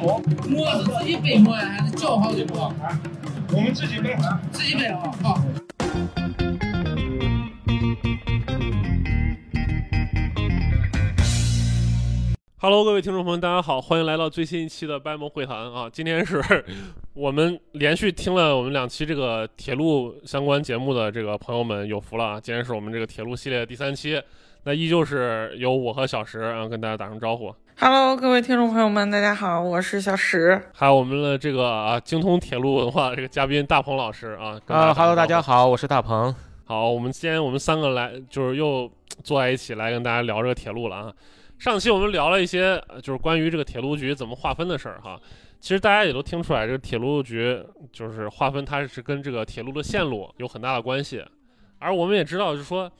[0.00, 2.72] 馍，馍是自己背馍呀，还是叫好的馍？
[3.52, 4.16] 我们自己背，
[4.52, 5.40] 自己背啊，好。
[12.60, 15.88] 哈喽各位听众朋友，大家好，欢迎来到最新一期的掰馍会谈啊！
[15.92, 16.64] 今天是
[17.14, 22.40] 我们连续听了我们两期这个铁路相关节目的这个朋友们有福了啊！
[22.40, 24.20] 今天是我们这个铁路系列第三期，
[24.64, 30.60] 那依旧是由我和小石啊跟大家打声招呼，Hello，各位听众朋友们，大家好，我是小石。
[30.74, 34.60] 还有我们的这个啊精通铁路文化这个嘉宾大鹏老师啊。
[34.66, 36.34] 跟啊哈喽，打声招呼大家好，我是大鹏。
[36.64, 38.90] 好，我们今天我们三个来就是又
[39.22, 41.12] 坐在一起来跟大家聊这个铁路了啊。
[41.56, 45.16] 上期我们聊了一些呃就是关于这个铁路局怎么划分的事儿哈。
[45.60, 51.24] 其实大家也都听出来，这个铁路局就是划分它是跟这个铁路的线路有很大的关系。
[51.78, 52.90] 而我们也知道，就是说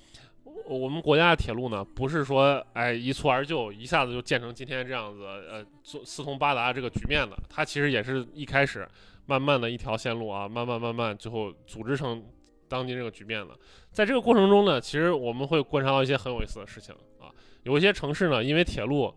[0.66, 5.64] 我们国家的铁路呢，不是说哎一蹴而就，一下子就建成今天这样子呃
[6.04, 7.36] 四通八达这个局面的。
[7.48, 8.86] 它其实也是一开始
[9.26, 12.22] 慢慢的一条线路啊，慢慢慢慢最后组织成
[12.68, 13.56] 当今这个局面的。
[13.90, 17.32] 在这个过程中呢，其实我们会观察到一些很有意思的事情啊。
[17.62, 19.12] 有一些城市呢，因为铁路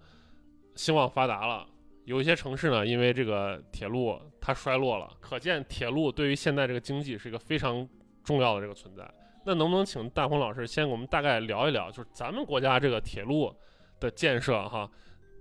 [0.75, 1.67] 兴旺发达了；
[2.05, 5.11] 有一些城市呢，因为这个铁路它衰落了。
[5.19, 7.87] 可见铁路对于现在这个经济是一个非常
[8.23, 9.03] 重要的这个存在。
[9.43, 13.53] 那能不能请大鹏老师先给我们大概聊一聊，就是咱们国家这个铁路
[13.99, 14.89] 的建设哈，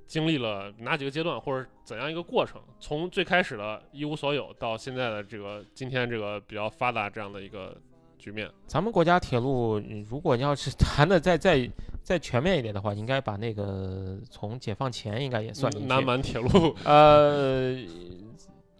[0.07, 2.61] 经历了哪几个阶段，或者怎样一个过程？
[2.79, 7.77] 从最开始的一无所有，到现在的这个今天这个比较发达这样的一个
[8.19, 8.51] 局面。
[8.67, 11.71] 咱们国家铁路，嗯如果要是谈的再再
[12.03, 15.87] 再全面一点的话，应该把那个从解放前应该也算进去。
[15.87, 17.77] 南满铁路，呃，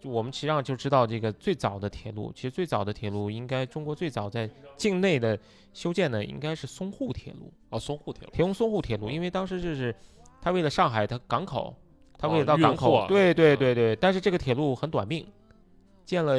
[0.03, 5.37] 我们实际上就知道这个最早的铁路，其实最早的铁路应该中国最早在境内的
[5.73, 9.95] 修建的应该是淞沪铁路，哦，淞沪铁路，铁路淞沪铁路，因为当时就是
[10.41, 11.75] 他为了上海它港口，
[12.17, 15.25] 他为哦了到港口，对对嗯对对，但是这个铁路很短命，
[16.05, 16.35] 建了。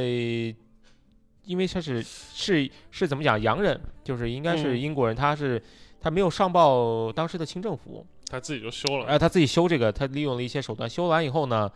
[1.44, 3.42] 因为他是是是怎么讲？
[3.42, 5.60] 洋人就是应该是嗯英国人，他是
[6.00, 9.06] 他没有上报当时的清政府，他自己就修了。
[9.06, 11.69] 哎，他自己修这个，他利用了一些手段，修完以后呢，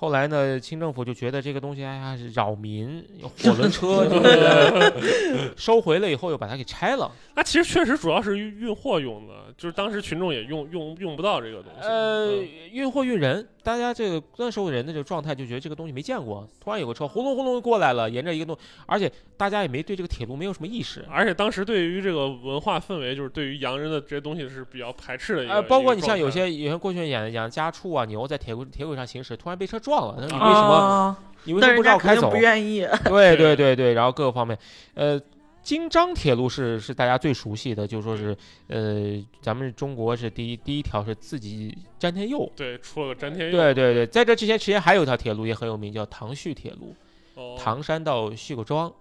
[0.00, 7.12] 后来呢，清政府就觉得这个东西哎呀是扰民， 火轮车就是 收回了以后又把它给拆了。
[7.34, 11.86] 那其实确实主要是运运货用的，就是当时群众也用用用不到这个东西。
[11.86, 18.56] 呃，嗯运货运人，大家这个那时候人的这个状态就觉得这个东西没见过，突然有个车轰隆轰隆就过来了，沿着一个东，
[18.86, 21.04] 而且大家也没对这个铁路没有什么意识。
[21.10, 25.52] 而且当时对于这个文化氛围，就是对于洋人的这些东西是比较排斥的一个。
[25.52, 31.18] 呃，包括你像有些有些过去养养家畜啊牛在铁轨铁轨上行驶，突然被车撞了，那你为什么、啊？
[31.44, 32.36] 你为什么不绕开走不？
[32.36, 32.80] 愿意。
[33.04, 34.58] 对对对对对，然后各个方面，
[34.94, 35.20] 呃，
[35.62, 38.36] 京张铁路是是大家最熟悉的，就说是
[38.68, 42.50] 呃，咱们中国是第一第一条是自己詹天佑。
[42.56, 46.94] 对出了个詹天佑，对对对，在这之前，之前还有一条铁路也很有名，叫唐胥铁路，
[47.34, 48.92] 哦唐山到胥各庄。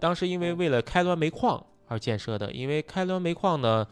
[0.00, 3.86] 当时因为为了开滦煤矿而建设的，因为开滦煤矿呢，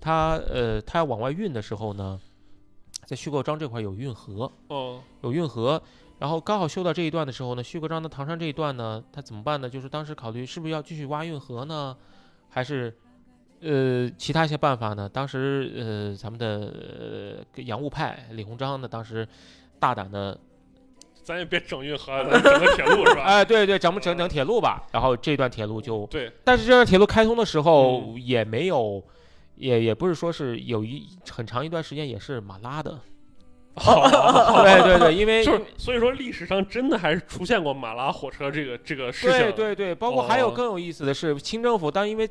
[0.00, 2.18] 它呃它要往外运的时候呢，
[3.10, 5.82] 在胥各庄这块有运河，哦有运河，
[6.20, 9.68] 然后刚好修到这一段的时候呢，胥各庄的唐山这一段呢，他怎么办呢？
[9.68, 11.96] 就是当时考虑是不是要继续挖运河呢，
[12.50, 12.96] 还是
[13.62, 15.08] 呃其他一些办法呢？
[15.08, 19.26] 当时呃咱们的呃洋务派李鸿章呢，当时
[19.80, 20.38] 大胆的
[21.24, 23.22] 咱也别整运河，咱整个铁路是吧？
[23.26, 29.02] 哎对对，咱们整整铁路吧，然后这段铁路就，对，但是这段铁路开通的时候嗯也没有。
[29.60, 32.98] 也也不是说是有一很长一段时间也是马拉的，
[33.74, 39.38] 哦 对对对，因为就是所以说历史上真的还是出现过马拉火车这个这个事情。
[39.38, 42.28] 对对对，包括还有哦更有意思的是，清政府当因为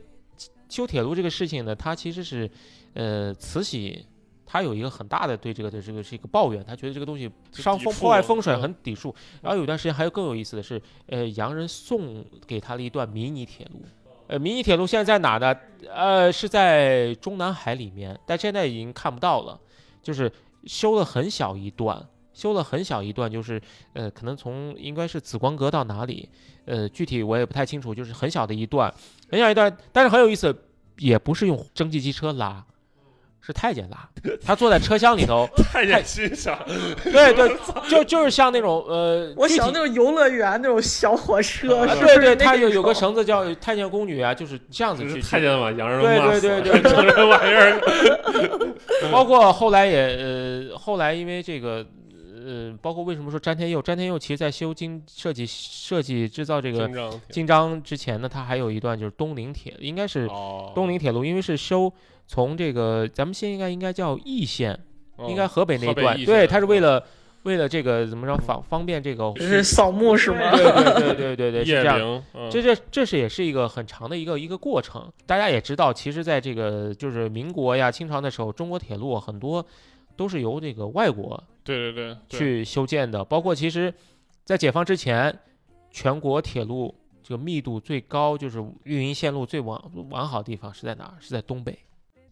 [0.67, 2.49] 修铁路这个事情呢，他其实是
[2.93, 4.05] 呃慈禧。
[4.51, 9.13] 他有一个很大的对这个的这个是一个抱怨，他觉得这个东西伤风破坏风水，嗯很抵触。
[9.43, 13.79] 然后有段时间还有更有意思的是，呃，洋人送给他了一段迷你铁路，
[14.29, 15.55] 呃，迷你铁路现在在哪呢？
[15.91, 19.59] 呃，是在中南海里面，但现在已经看不到了，
[20.03, 20.31] 就是
[20.65, 23.59] 修了很小一段，修了很小一段，就是
[23.93, 26.29] 呃，可能从应该是紫光阁到哪里，
[26.65, 28.93] 呃，具体我也不太清楚，就是很小的一段，
[29.31, 30.55] 很小一段，但是很有意思，
[30.99, 32.63] 也不是用蒸汽机车拉，
[33.41, 34.09] 是太监拉，
[34.45, 36.57] 他坐在车厢里头， 太监心想，
[37.03, 37.55] 对对，
[37.89, 45.21] 就就是像那种呃，我想那种游乐园那种小火车，啊是不是对对，他有有个绳子叫太监宫女啊，就是这样子就是去。
[45.21, 47.81] 太监嘛洋人对对对 对对整这玩意儿。
[49.11, 51.85] 包括后来也呃，后来因为这个
[52.45, 61.91] 呃，包括为什么说詹天佑，詹天佑其实在修经设计设计制造这个京张铁京张之前呢，他还有一段就是东陵铁，应该是哦，东陵铁路，因为是修
[62.31, 64.79] 从这个咱们现在应该应该叫易县，
[65.27, 67.03] 应该哦河北那一段，对，义县它是为了
[67.41, 70.51] 为了这个怎么着方方便这个这是扫墓是吗？
[70.55, 72.23] 对对对对对 对，是这样。
[72.51, 75.11] 这这这是也是一个很长的一个一个过程。
[75.25, 79.65] 大家也知道，其实在这个就是民国呀、清朝的时候，中国铁路很多
[80.15, 83.91] 都是由这个外国对对对对，去修建的，包括其实，
[84.45, 85.35] 在解放之前，
[85.89, 86.93] 全国铁路
[87.23, 91.13] 这个密度最高，就是运营线路最完完好的地方是在哪儿？
[91.19, 91.77] 是在东北。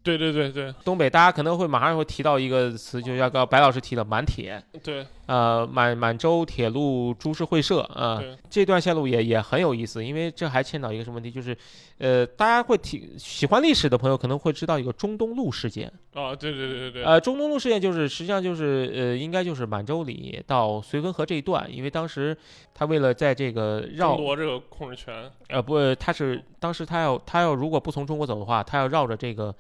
[0.07, 0.73] 对对对对。
[0.85, 5.05] 东北大家可能会马上会提到一个词，就要刚白老师提的满铁，对。
[5.25, 8.37] 呃，满满洲铁路株式会社啊、对。
[8.49, 11.57] 这段线路也也很有意思，因为这还牵到一个什么问题，就是，
[11.97, 22.35] 呃，大家会提喜欢历史的朋友可能会知道一个中东路事件，啊，对对对对对，呃，中东路事件就是实际上就是呃，应该就是满洲里到绥芬河这一段，因为当时
[22.73, 29.53] 他为了在这个绕争夺这个控制权，呃不，他是当时他要他要如果不从中国走的话，他要绕着这个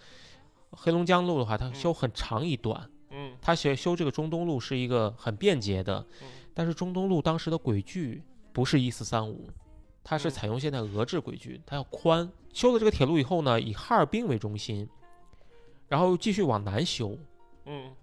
[0.71, 2.89] 黑龙江路的话，它修很长一段。
[3.11, 3.35] 嗯。
[3.41, 8.21] 它修修这个中东路是一个很便捷的嗯，但是中东路当时的轨距
[8.51, 9.49] 不是一四三五，
[10.03, 10.31] 它是嗯。
[10.31, 12.29] 采用现在俄制轨距，它要宽。
[12.53, 14.89] 修了这个铁路以后呢，以哈尔滨为中心，
[15.87, 17.17] 然后继续往南修，
[17.65, 17.93] 嗯。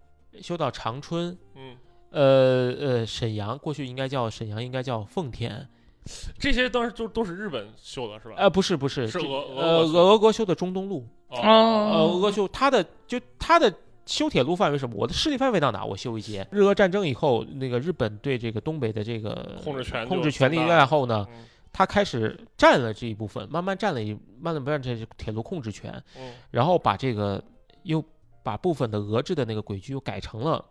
[0.41, 1.77] 修到长春，嗯，
[2.11, 5.69] 呃呃沈阳，过去应该叫沈阳，应该叫奉天，
[6.39, 8.35] 这些当时都都是日本修的是吧？
[8.37, 13.73] 呃不是不是，是俄俄呃俄俄国修的中东路，哦呃哦，俄国修它的就它的。
[14.07, 14.95] 修铁路范围是什么？
[14.99, 16.47] 我的势力范围到哪，我修一节。
[16.51, 27.43] 日俄战争以后，那个日本对这个东北的这个控制权控制权力增大以后呢，嗯他开始占了这一部分，慢慢占了一，慢慢占这铁路控制权，嗯然后把这个
[27.85, 28.05] 又
[28.43, 30.63] 把部分的俄制的那个轨距又改成了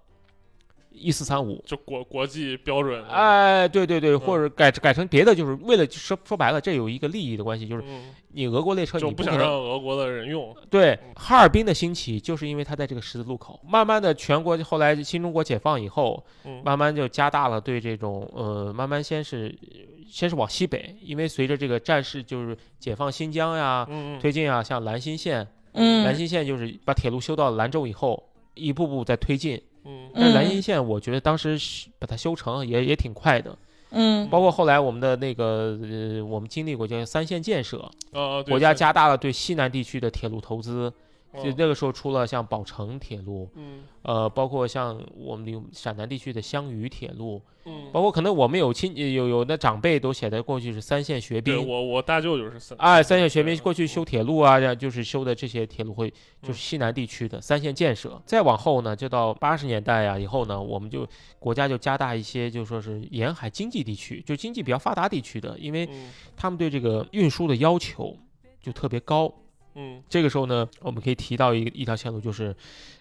[0.93, 1.61] 一四三五。
[1.65, 13.59] 就国国际标准，哎，对对对，嗯或者改改成别的，就是为了说说白了，这有一个利益的关系，就是嗯，你俄国列车就不想让俄国的人用，对嗯哈尔滨的兴起，就是因为它在这个十字路口。
[13.67, 19.53] 慢慢的，全国后来新中国解放以后，嗯慢慢就加大了对这种呃，慢慢先是
[20.07, 23.87] 先是往西北，因为随着这个战事就是解放新疆呀、
[24.21, 25.39] 推进啊，像兰新线，
[25.73, 28.23] 兰嗯新线就是把铁路修到兰州以后，
[28.53, 29.61] 一步步在推进。
[29.85, 30.09] 嗯。
[30.13, 30.49] 但是兰嗯。
[30.49, 33.57] 新线，我觉得当时是把它修成也也挺快的，
[33.91, 34.29] 嗯。
[34.29, 37.79] 包括后来我们的那个呃，我们经历过叫三线建设，
[38.11, 40.91] 啊，对国家加大了对西南地区的铁路投资，
[41.33, 56.09] 就嗯那个时候出了像宝成铁路，嗯呃，包括像我们的陕南地区的湘渝铁路，嗯，包括可能我们有亲有有的长辈都写的过去是三线学兵，对我我大舅就是三哎，三线学兵过去修铁路啊，这样就是修的这些铁路会
[56.41, 58.21] 就是嗯西南地区的三线建设。
[58.25, 61.07] 再往后呢，就到八十年代啊以后呢，我们就
[61.39, 68.15] 国家就加大一些，就说是沿海经济地区，就经济比较发达地区的，因为嗯他们对这个运输的要求
[68.61, 69.33] 就特别高。
[69.75, 72.55] 嗯这个时候呢，我们可以提到一个一条线路，就是，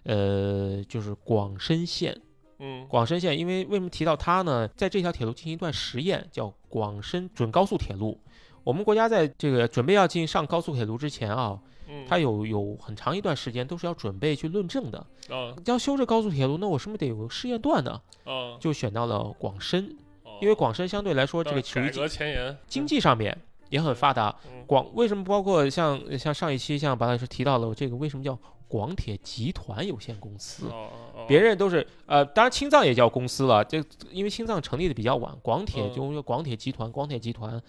[0.05, 2.19] 呃，就是广深线。
[2.65, 4.69] 嗯广深线，因为为什么提到它呢？
[4.77, 8.21] 在这条铁路进行一段实验，叫广深准高速铁路。
[8.63, 11.59] 我们国家在这个准备要进上高速铁路之前啊，
[11.89, 14.99] 嗯，它有有很长一段时间都是要准备去论证的。
[15.29, 18.01] 啊要修这高速铁路，那我是不是得有个试验段呢？
[18.25, 21.91] 啊，就选到了广深，哦因为广深相对来说这个属于
[22.69, 23.37] 经济上面
[23.73, 24.35] 也很发达。
[24.47, 24.65] 嗯。
[24.67, 30.70] 广为什么包括像像上一期像白老师提到了这个为什么叫广铁集团有限公司？
[31.27, 36.15] 别人都是呃，当然青藏也叫公司了，这因为青藏成立的比较晚，广铁嗯。
[36.15, 37.61] 就广铁集团，广铁集团，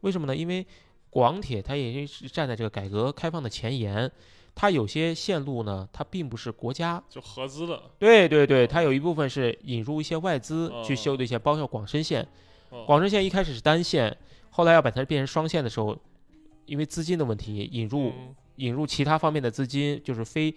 [0.00, 0.34] 为什么呢？
[0.34, 0.66] 因为
[1.10, 4.10] 广铁它也是站在这个改革开放的前沿，
[4.54, 12.26] 它有些线路呢，它并不是国家，就合资的，对对对，它有一部分是引入一些外资去嗯修的一些，包括广深线，
[12.70, 12.84] 哦。
[12.84, 14.14] 广深线一开始是单线，
[14.58, 15.96] 后来要把它变成双线的时候，
[16.66, 18.34] 因为资金的问题，引入嗯。
[18.56, 20.52] 引入其他方面的资金，就是非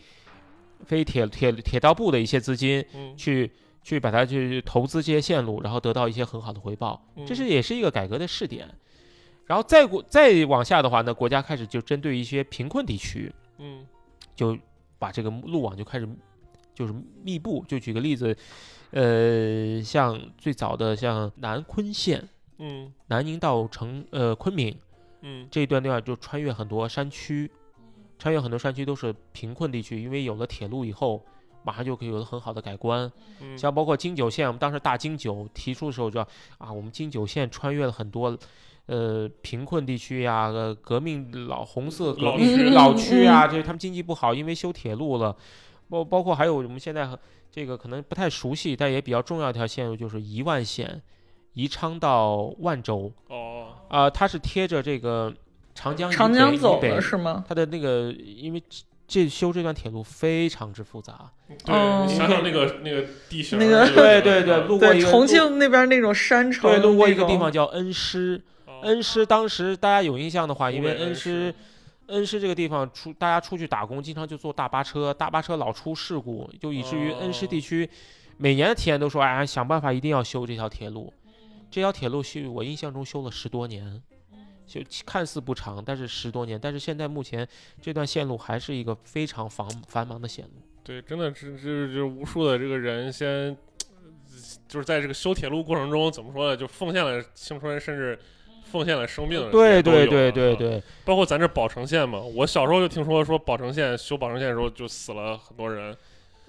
[0.84, 3.15] 非铁铁铁道部的一些资金，嗯。
[3.15, 3.51] 去
[3.84, 8.67] 去把它去投资这些线路，然后得到一些很好的回报，这是嗯也是一个改革的试点。
[9.46, 13.86] 然后再过再往下的话呢，国家开始就针对一些贫困地区，嗯。
[14.36, 14.58] 就
[14.98, 16.10] 把这个路网就开始
[16.74, 16.93] 就是
[17.24, 17.63] 密布。
[17.67, 18.36] 就举个例子，
[18.89, 22.27] 呃，像最早的像南昆线，
[22.62, 22.94] 嗯。
[23.08, 24.74] 南宁到成呃昆明
[25.22, 25.46] 嗯。
[25.51, 27.51] 这一段地方就穿越很多山区，
[28.18, 31.22] 穿越很多山区都是贫困地区，因为有了铁路以后。
[31.63, 36.27] 马上就可以有了很好的改观，嗯，像包括京九线，我们当时大京九提出的时候就要
[36.58, 38.36] 啊，我们京九线穿越了很多，
[38.88, 45.38] 呃，贫困地区呀，呃，革命老红色革命老区啊，这他们经济不好，因为修铁路了，
[45.88, 47.20] 包包括还有我们现在很
[47.51, 51.00] 这个可能不太熟悉，但也比较重要一条线路就是宜万线，
[51.53, 55.34] 宜昌到万州，哦啊、它是贴着这个
[55.75, 57.43] 长江长北以北江走了是吗？
[57.48, 58.63] 它的那个因为
[59.08, 61.29] 这修这段铁路非常之复杂。
[61.65, 71.53] 对，哦你想想那个那个地形， 那个对对对，路过对一个重庆那边那种山城，对路过一个地方叫恩施，哦恩施当时大家有印象的话，因为恩恩施。
[72.08, 77.89] 恩施这个地方出，大家出去打工，经常就坐大巴车，大巴车老出事故，就以至于恩施地哦区
[78.36, 81.13] 每年的体验都说，哎，想办法一定要修这条铁路。
[81.72, 84.04] 这条铁路修，我印象中修了十多年，
[84.68, 86.60] 就看似不长，但是十多年。
[86.62, 87.48] 但是现在目前
[87.82, 90.51] 这段线路还是一个非常繁繁忙的线路。
[90.84, 93.56] 对，真的是就是就无数的这个人先，
[94.68, 98.20] 就是在这个修铁路过程中，怎么说呢，就奉献了青春，甚至
[98.66, 99.40] 奉献了生命。
[99.50, 100.56] 对对对啊对。
[100.58, 105.96] 对，包括咱这宝成线嘛，我小时候就听说说宝成线修宝成线的时候就死了很多人。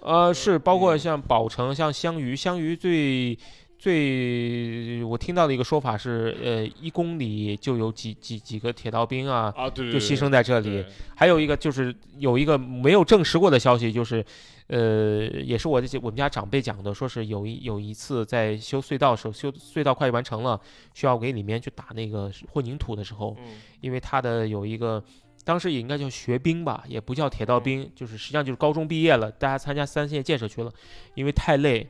[0.01, 3.39] 呃，是包括嗯像宝成、像香鱼，香鱼最
[3.83, 10.85] 最我听到的一个说法是，呃，一公里就有几几几个铁道兵啊，啊，对对，就牺牲在这里。
[11.17, 14.25] 还有一个就是有一个没有证实过的消息，就是，
[14.69, 20.61] 呃，也是我的我们家长辈讲的，说是有一有一次在修隧道时候，修隧道快完成了，
[20.95, 25.03] 需要给里面去打那个混凝土的时候，嗯，因为他的有一个。
[25.45, 30.73] 当时也应该叫学兵吧，也不叫铁道兵，就是实际上就是高中毕业了，大家参加三线建设去了，
[31.17, 31.85] 因为太累，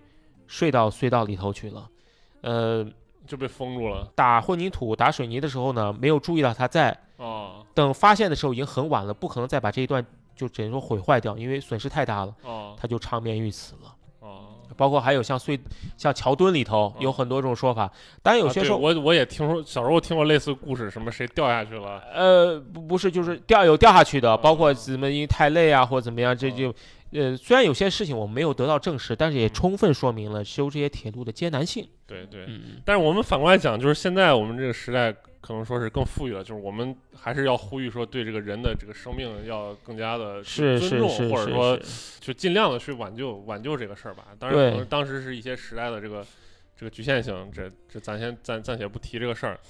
[0.53, 1.89] 睡到隧道里头去了。
[2.43, 2.87] 呃，
[3.27, 4.07] 就被封住了。
[4.15, 10.05] 打混凝土、打水泥的时候呢，没有注意到他在，哦等发现的时候已经很晚了，不可能再把这一段
[10.37, 13.95] 就只能说毁坏掉，因为损失太大了，哦他就长眠于此了。
[14.21, 14.41] 哦，
[14.77, 15.59] 包括还有像隧、
[15.97, 17.91] 像桥墩里头有很多种说法，
[18.23, 26.75] 当然有些说，我我也听说，小时候听过类似故事，什么谁掉下去了，呃，不不是，就是掉有掉下去的，啊包括怎么因为太累啊或者怎么样，这啊就。
[27.13, 31.87] 呃，虽然有些事情我们没有得到证实，但是也嗯充分说明了修这些铁路的艰难性。
[32.07, 32.47] 对对。
[32.49, 41.79] 嗯，但是我们反过来讲，就是现在我们这个时代可能说是更富裕了，就是我们还是要呼吁说，对这个人的这个生命要更加的是尊重，是是是或者说，
[42.21, 44.29] 就尽量的去挽救挽救这个事儿吧。
[44.39, 46.25] 当然，可能当时是一些时代的这个
[46.77, 49.61] 这个局限性，这这咱先暂暂且不提这个事儿。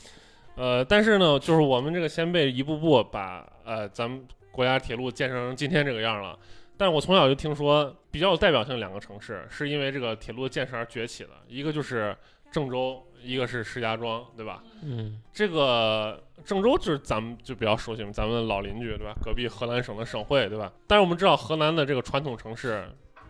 [0.54, 6.38] 呃，但是呢，就是我们这个先辈一步步把呃咱们国家铁路建设成今天这个样了。
[6.82, 12.12] 但是我从小就听说比较有代表性的两个城市，是因为这个铁路的建设而崛起的，一个就是
[12.50, 14.64] 郑州，一个是石家庄，对吧？
[14.82, 19.14] 嗯，这个郑州就是咱们就比较熟悉嘛，咱们老邻居对吧？
[19.22, 20.72] 隔壁河南省的省会对吧？
[20.88, 22.84] 但是我们知道河南的这个传统城市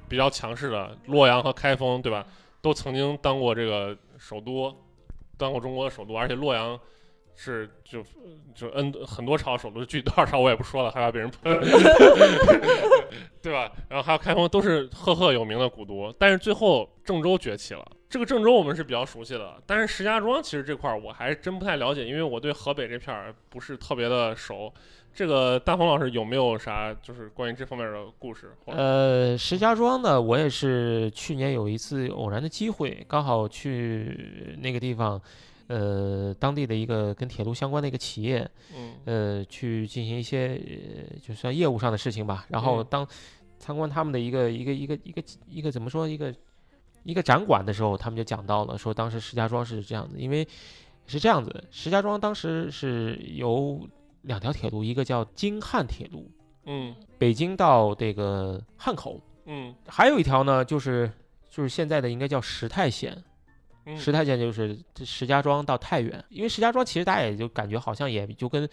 [0.08, 2.26] 比较强势的洛阳和开封对吧？
[2.62, 4.74] 都曾经当过这个首都，
[5.36, 6.80] 当过中国的首都，而且洛阳
[7.34, 8.02] 是就
[8.54, 11.60] 就 N 很多朝首都，具体多少朝我也不说了，害怕被人喷，
[13.42, 13.70] 对吧？
[13.88, 17.84] 然后还有开封都是赫赫有名的古都，但是最后郑州崛起了。
[18.08, 24.72] 这个郑州我们是比较熟悉的，但是石家庄其实这块儿我还真不太了解，因为我对河北这片儿不是特别的熟。
[25.14, 28.52] 这个大鹏老师有没有啥就是关于这方面的故事？
[28.66, 35.20] 呃，石家庄呢，我也是去年有一次偶然的机会，刚好去那个地方，
[35.72, 38.92] 呃，当地的一个跟铁路相关的一个企业，嗯。
[39.06, 42.44] 呃，去进行一些呃，就算业务上的事情吧。
[42.50, 42.86] 然后嗯。
[42.90, 43.08] 当
[43.58, 46.34] 参观他们的一个一个一个一个一个怎么说一个
[47.04, 50.46] 一个展馆的时候，他们就讲到了，说当时石家庄是这样子，因为
[51.06, 53.80] 是这样子，石家庄当时是有
[54.22, 56.30] 两条铁路，一个叫京汉铁路，
[56.66, 56.94] 嗯。
[57.18, 59.74] 北京到这个汉口，嗯。
[59.88, 61.10] 还有一条呢，就是
[61.48, 63.16] 就是现在的应该叫石太线，
[63.86, 68.68] 嗯，石太监就是这石家庄到太原，因为石家庄其实大家也就感觉好像也就跟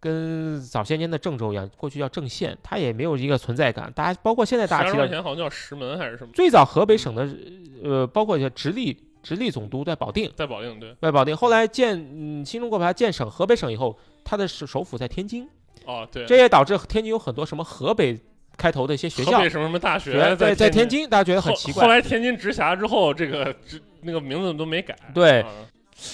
[0.00, 3.90] 跟早些年的郑州一样，过去叫郑县，它也没有一个存在感。
[3.94, 7.26] 大家包括现在大家石家提到以前好像叫石门还是什么，最早河北省的
[7.82, 10.94] 呃，包括像直隶直隶总督在保定，在保定对。
[11.00, 15.48] 在保定，后来建嗯新中国把它建省河北省以后，它的首首府在天津，
[15.86, 18.20] 哦对，这也导致天津有很多什么河北
[18.58, 19.48] 开头的一些学校河北。
[19.48, 21.84] 什么什么大学对在在天津，大家觉得很奇怪。
[21.84, 24.96] 后来天津直辖之后，这个这那个名字都没改。
[25.12, 25.50] 对啊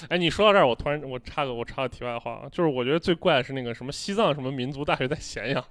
[0.09, 5.65] 哎，你说到这儿，我突然我插个我插个题外话啊，就是我觉得最怪的是那个什么西藏什么民族大学在咸阳，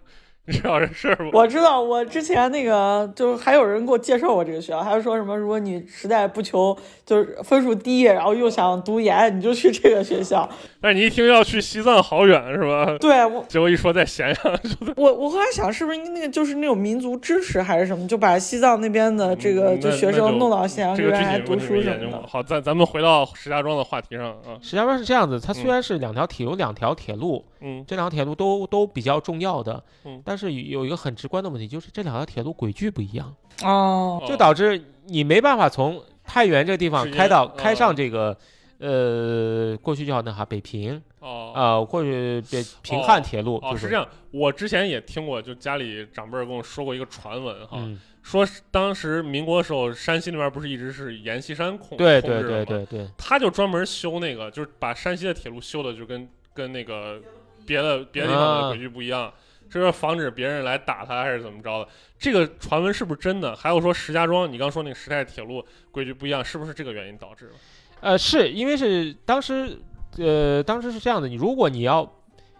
[0.46, 1.38] 你知道这事儿不？
[1.38, 10.50] 我知道，我之前那个就是还有人给我介绍过这个学校，还说什么如果你实在不求就是分数低，然后又想读研，你就去这个学校。
[10.82, 12.98] 但是你一听要去西藏好远是吧？
[13.00, 14.60] 对我，结果一说在咸阳，
[14.98, 22.24] 我我后来想，是不是那个就是那种民族支持还是什么，就把西藏那边的这个嗯就学生弄到咸阳这边来读书什么的。
[22.28, 27.84] 好，咱咱们回到石家庄的话题上啊，石家庄是这样子，它虽嗯然是两条铁有两条铁路，嗯。
[27.88, 30.22] 这两条铁路都都比较重要的，嗯。
[30.26, 38.38] 但是有一个很直观的问题，就是这两条铁路轨距不一样，哦，就导致你没办法从太原这个地方开到哦开上这个，
[38.78, 41.52] 呃，过去叫那哈北平，哦。
[41.56, 42.08] 呃，或者
[42.50, 44.08] 别平汉铁路，哦，就是这样。
[44.32, 57.20] 我之前也听过，就家里长辈儿跟我说过一个传闻哈，嗯，说当时民国的时候，山西那边不是一直是阎锡山控对对控制的吗对对对，他就专门修那个，就是把山西的铁路修的就跟跟那个
[57.70, 59.32] 别的别的地方的啊轨距不一样，
[59.70, 61.88] 这是防止别人来打他还是怎么着的？
[62.18, 63.56] 这个传闻是不是真的？
[63.56, 67.52] 还有说石家庄，你刚说那个时代铁路轨距不一样，是不是这个原因导致的？
[68.02, 69.78] 呃，是因为是当时，
[70.18, 72.12] 呃，当时是这样的，你如果你要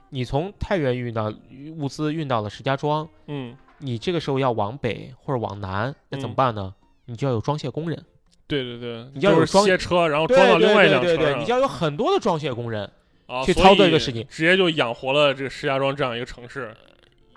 [0.10, 1.34] 你从太原运到
[1.76, 6.76] 物资运到了石家庄，嗯，你这个时候要往北或者往南，那怎么嗯办呢？
[7.06, 8.06] 你就要有装卸工人，
[8.46, 12.88] 对对对，你要有就是装卸车，然后装到另外一对对对对，辆车上你就要有很多的装卸工人。
[13.30, 16.76] 啊，去操作一个事情直接就养活了这个石家庄这样一个城市。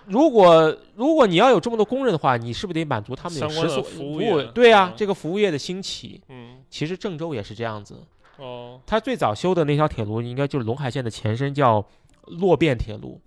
[0.05, 7.95] 如果如果你要有这么多工人的话，你是不是得满足他们的食宿服务对呀、嗯这个服务业的兴起，嗯，其实郑州也是这样子。
[8.37, 11.85] 哦，它最早修的那条铁路应该就是陇海线的前身，叫
[12.25, 13.21] 洛汴铁路，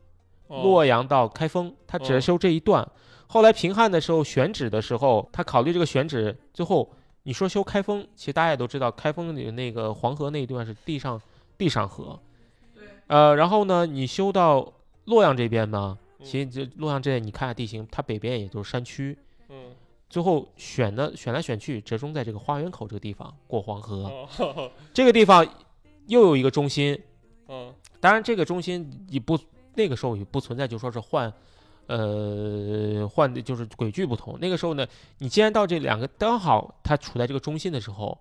[0.49, 2.87] 哦洛阳到开封，它只是修这一段。
[3.29, 6.93] 后来平汉的时候选址的时候，他考虑这个选址，最后
[7.23, 11.21] 你说修开封，其实大家也都知道，开封的那个黄河那一段是地上
[11.57, 12.19] 地上河，
[13.07, 14.73] 呃，然后呢，你修到
[15.05, 19.17] 洛阳这边呢，其实这洛阳这边你看下地形，它北边也就是山区，
[19.49, 19.73] 嗯，
[20.09, 24.29] 最后选的选来选去，折中在这个花园口这个地方过黄河，
[24.93, 25.47] 这个地方
[26.07, 27.01] 又有一个中心，
[27.49, 27.73] 嗯。
[27.99, 29.39] 当然，这个中心也不
[29.75, 31.33] 那个时候也不存在，就说是换，
[31.87, 34.39] 呃，换的就是轨距不同。
[34.39, 34.87] 那个时候呢，
[35.19, 38.17] 你既然到这两个刚好它处在这个中心的时候，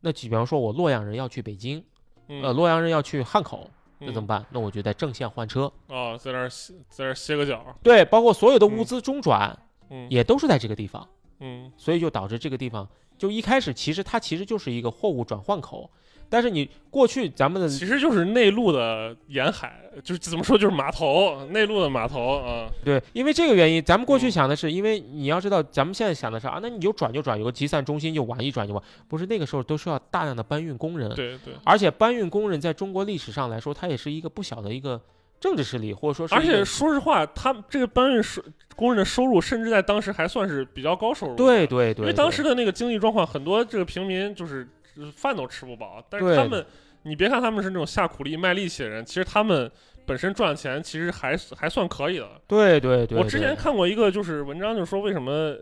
[0.00, 1.82] 那比方说我洛阳人要去北京，
[2.30, 3.68] 嗯，呃，洛阳人要去汉口，
[3.98, 4.46] 那嗯怎么办？
[4.50, 5.70] 那我就在正线换车。
[5.88, 9.58] 哦，在那儿歇在那儿歇个脚，对，包括所有的嗯物资中转
[9.90, 11.06] 嗯，也都是在这个地方，
[11.40, 15.90] 嗯所以就导致这个地方就一开始其实它其实就是一个货物转换口。
[16.30, 31.52] 但是你过去咱们的其实就是内陆的沿海，就是怎么说就是码头，内陆的码头啊，对，因为这个原因，咱们过去嗯想的是，因为你要知道，咱们现在想的是啊，那你就转就转，有个集散中心就往一转就往，不是那个时候都需要大量的搬运工人，对对。
[31.64, 35.00] 而且搬运工人在中国历史上来说，它也是一个不小的一个
[35.40, 38.40] 政治势力，或者说是而且说实话，他们这个搬运收
[38.76, 41.34] 工人的收入，甚至在当时还算是比较高收入。
[41.34, 44.68] 对对对，因为当时的那个经济状况，很多这个平民就是
[45.16, 46.64] 饭都吃不饱，但是他们，
[47.02, 49.70] 你别看他们是那种下苦力卖力气的人，其实他们
[50.06, 52.28] 本身赚钱其实还还算可以的。
[52.46, 55.56] 对对对，我之前看过一个就是文章，就是说为什么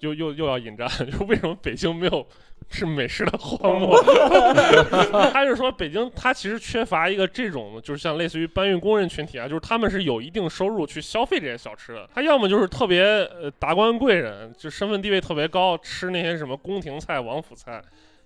[0.00, 2.26] 又又又要引战， 就是为什么北京没有
[2.70, 3.96] 是美食的荒漠？
[5.32, 12.08] 他是说北京他其实缺乏一个这种就是像类似于搬运工人群体啊，就是他们是有一定收入去消费这些小吃的。
[12.14, 17.80] 他要么就是特别呃达官贵人，就身份地位特别高，吃那些什么宫廷菜、王府菜；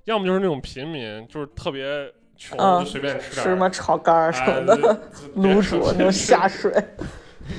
[0.05, 3.43] 要么就是那种平民，就是特别穷，嗯就随便吃点。
[3.45, 4.77] 吃什么炒肝儿什哎么的，
[5.35, 6.73] 这卤煮那种下 水。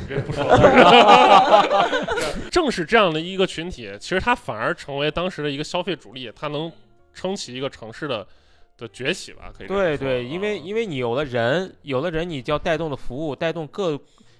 [0.08, 1.88] 别不说了。
[2.50, 6.72] 正是这样的一个群体，其实它反而成为当时的一个消费主力，它能
[7.14, 8.26] 撑起一个城市的
[8.78, 9.52] 的崛起吧？
[9.56, 13.96] 可以说对对，因为啊因为你有了人，有了人，你就要带动的服务，带动各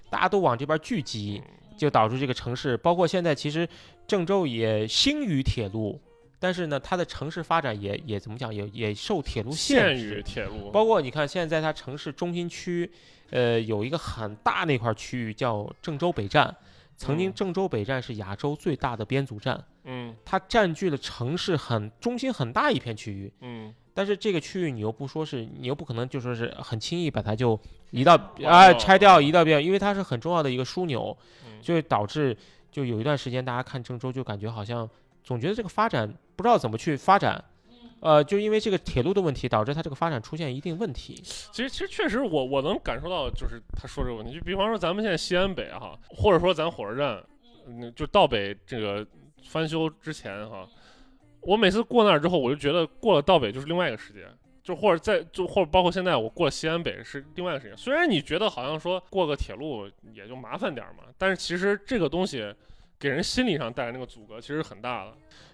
[0.10, 1.42] 大家都往这边聚集，
[1.78, 3.68] 就导致这个城市，包括现在其实
[4.08, 6.02] 郑州也兴于铁路，
[6.40, 10.24] 但是呢，它的城市发展也也怎么讲，也也受铁路限制于。
[10.24, 12.92] 铁路，包括你看，现在在它城市中心区，
[13.32, 16.56] 呃，有一个很大那块区域叫郑州北站。
[16.98, 23.30] 曾经嗯郑州北站是亚洲最大的编组站，嗯它占据了城市很中心很大一片区域。
[23.42, 27.60] 嗯，但是这个区域你又不说是，你又不可能就说是很轻易把它就
[27.92, 32.38] 移到掉啊拆掉移到边，因为它是很重要的一个枢纽，嗯就会导致
[32.72, 34.90] 就有一段时间大家看郑州就感觉好像
[35.26, 36.08] 总觉得这个发展
[36.38, 37.44] 不知道怎么去发展，
[38.00, 41.16] 呃，就因为这个铁路的问题导致它这个发展出现一定问题。
[41.16, 47.22] 其实其实确实我我能感受到，就是他说这个问题，就比方说咱们现在西安北哈，或者说咱火车站，
[47.68, 49.06] 嗯，就道北这个
[49.44, 50.66] 翻修之前哈，
[51.42, 54.26] 我每次过那儿之后，我就觉得过了道北就是另外一个世界。
[54.66, 62.52] 就或者在就或者包括现在我过了西安北是另外一个世界，虽然你觉得好像说过个铁路也就麻烦点儿嘛，但是其实这个东西
[63.00, 65.12] 给人心理上带来那个阻隔其实很大的。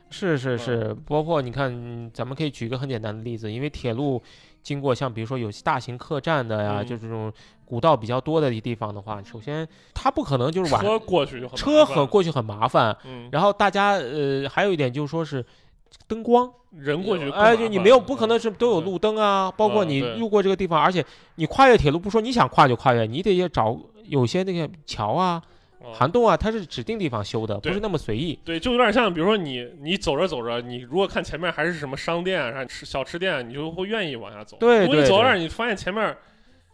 [0.09, 0.59] 是是嗯。
[0.59, 4.21] 是，包括你看，咱们可以举一个很简单的例子，因为铁路
[4.61, 6.85] 经过像比如说有大型客栈的呀，嗯。
[6.85, 7.31] 就这种
[7.65, 15.43] 古道比较多的地方的话，首先它不可能就是晚车过去就很车很过去很麻烦，嗯，然后大家呃还有一点就是说是
[16.07, 18.39] 灯光，人过去更哎，就你没有不可能嗯。
[18.39, 21.03] 是都有路灯啊，包括你路过这个地方，而且
[21.35, 25.43] 你跨越铁路不说你想跨就跨越，你得要找有些那个桥啊，哦
[25.93, 28.39] 涵洞啊，它是指定地方修的，不是那么随意。
[28.45, 34.57] 对，就有点像，比如说你你走着走着，你如果看前面还是什么商店啊、吃小吃店，你就会愿意往下走。
[34.59, 36.15] 对如果你走到那儿，你发现前面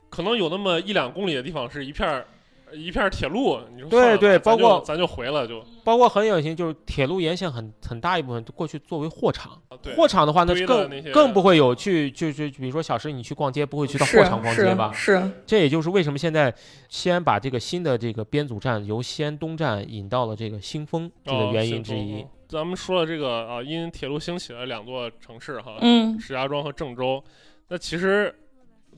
[0.10, 2.26] 可能有那么一两公里的地方是一片儿
[2.74, 5.64] 一片铁路，你说对对包括咱就回了就。
[5.84, 9.54] 包括很有型，就是铁路沿线很很大一部分过去作为货场。
[9.70, 14.92] 啊，货场的话，那更更不会有去就就比如说小时你去逛街，不会去到货场逛街吧？
[14.94, 16.54] 是是，这也就是为什么现在
[16.90, 22.28] 西安把这个新的这个编组站由西安东站引到了这个新丰这个哦原因之一嗯。
[22.50, 27.24] 咱们说了这个啊，因铁路兴起的两座城市哈，嗯，石家庄和郑州。
[27.70, 28.34] 那其实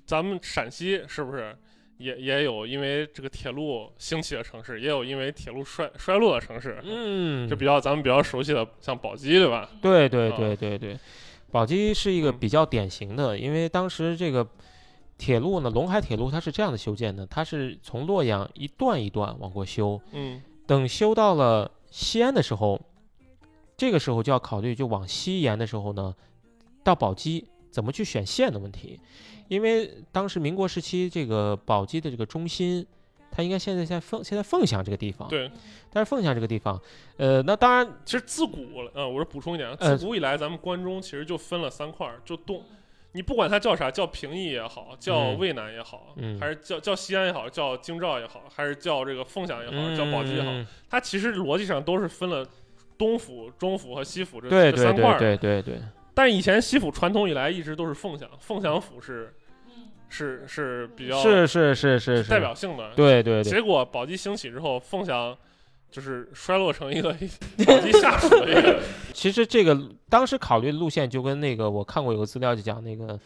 [0.06, 1.58] 咱们陕西是不是
[2.00, 6.82] 也也有因为这个铁路兴起的城市，也有因为铁路衰衰落的城市？
[6.84, 9.70] 嗯就，比较咱们比较熟悉的，像宝鸡，对吧？
[9.82, 10.98] 对对啊对对对，
[11.52, 14.48] 宝鸡是一个嗯比较典型的，因为当时这个
[15.18, 22.80] 铁路呢，陇海铁路它是这样的修建的，它是从洛阳一段一段往过修，嗯，等修到了西安的时候，
[23.76, 26.16] 这个时候就要考虑，就往西延的时候呢，
[26.82, 27.46] 到宝鸡
[27.80, 29.00] 怎么去选线的问题，
[29.48, 32.86] 因为当时民国时期这个宝鸡的这个中心。
[33.32, 35.52] 它应该现在在凤现在凤翔这个地方，对。
[35.94, 36.82] 但是凤翔这个地方，
[37.18, 38.66] 呃，那当然其实自古，
[38.96, 42.64] 嗯，我是补充一点，呃自古以来咱们关中其实就分了三块儿，就东，
[43.12, 52.44] 你不管它叫啥，叫平邑也好，叫嗯渭南也好，嗯还是叫叫西安也好，叫京兆也好，还是叫这个凤翔也好，叫宝鸡也好，嗯它其实逻辑上都是分了
[52.98, 55.20] 东府、中府和西府这三块儿。
[55.20, 55.82] 对对对对，
[56.20, 59.34] 但以前西府传统以来一直都是凤翔，凤翔府是
[60.10, 62.92] 是是比较是是是是是代表性的。
[62.94, 65.34] 对对对，结果宝鸡兴起之后，凤翔
[65.90, 67.14] 就是衰落成一个
[67.66, 68.82] 宝鸡下属的一个。
[69.16, 73.18] 其实这个当时考虑的路线就跟那个我看过有个资料就讲那个。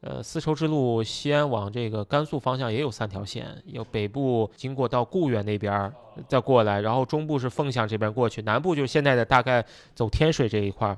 [0.00, 5.92] 呃，丝绸之路西安往这个甘肃方向也有三条线，有北部经过到固原那边儿
[6.28, 9.60] 再过来，然后中部是凤翔这边过去，南部就是现在的大概
[9.96, 10.96] 走天水这一块儿。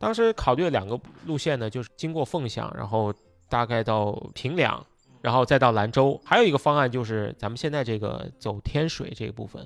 [0.00, 3.12] 当时考虑了两个路线呢，就是经过凤翔，然后
[3.50, 4.84] 大概到平凉，
[5.20, 6.18] 然后再到兰州。
[6.24, 9.64] 还有一个方案就是咱们现在这个走天水这一部分。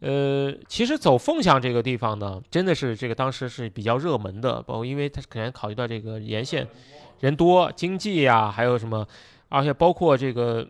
[0.00, 6.66] 呃，其实走凤翔这个地方呢，真的是这个当时是比较热门的，包括因为它可能考虑到这个沿线
[7.20, 9.06] 人多、经济呀、还有什么，
[9.50, 10.66] 而且包括这个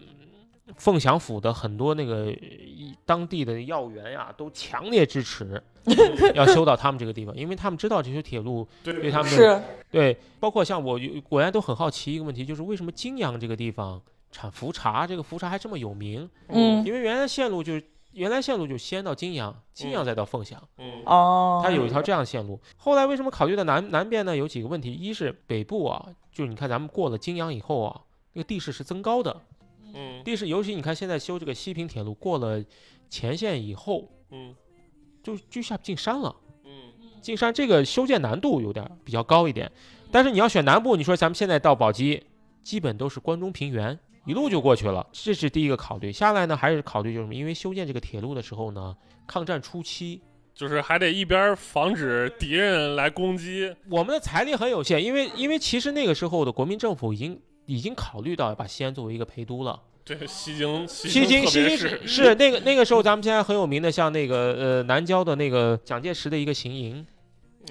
[0.76, 5.62] 凤翔府的很多那个一当地的要员呀，都强烈支持
[6.35, 14.00] 要修到他们这个地方，因为他们知道这些铁路 对对他们的是对，包括像我有果然都很好奇一个问题，就是为什么泾阳这个地方
[14.31, 16.28] 产茯茶，这个茯茶还这么有名？
[16.48, 22.61] 嗯因为原来线路就是原来线路就先到泾阳，泾阳再到凤翔，嗯哦，它有一条这样的线路。
[22.76, 24.37] 后来为什么考虑到南南边呢？
[24.37, 28.00] 有几个问题，一是北部啊，就是你看咱们过了泾阳以后啊，
[28.35, 29.40] 那个地势是增高的，
[29.94, 32.62] 嗯地势尤其你看现在修这个西平铁路，过了
[33.09, 34.55] 前线以后嗯
[35.22, 36.35] 就就下进山了。
[36.64, 39.70] 嗯进山这个修建难度有点比较高一点，
[40.11, 42.22] 但是你要选南部，你说咱们现在到宝鸡，
[42.62, 46.12] 基本都是关中平原，一路就过去了，这是第一个考虑。
[46.12, 47.35] 下来呢，还是考虑就是什么？
[47.35, 48.96] 因为修建这个铁路的时候呢，
[49.27, 50.22] 抗战初期，
[50.55, 53.74] 就是还得一边防止敌人来攻击。
[53.90, 59.78] 我们的财力很有限，因为因为其实那个时候的国民政府已经已经考虑到把西安作为一个陪都了。
[60.02, 67.07] 对，西京西西京西京是是是那个那个时候咱们现在很有名的，像那个呃南郊的那个蒋介石的一个行营，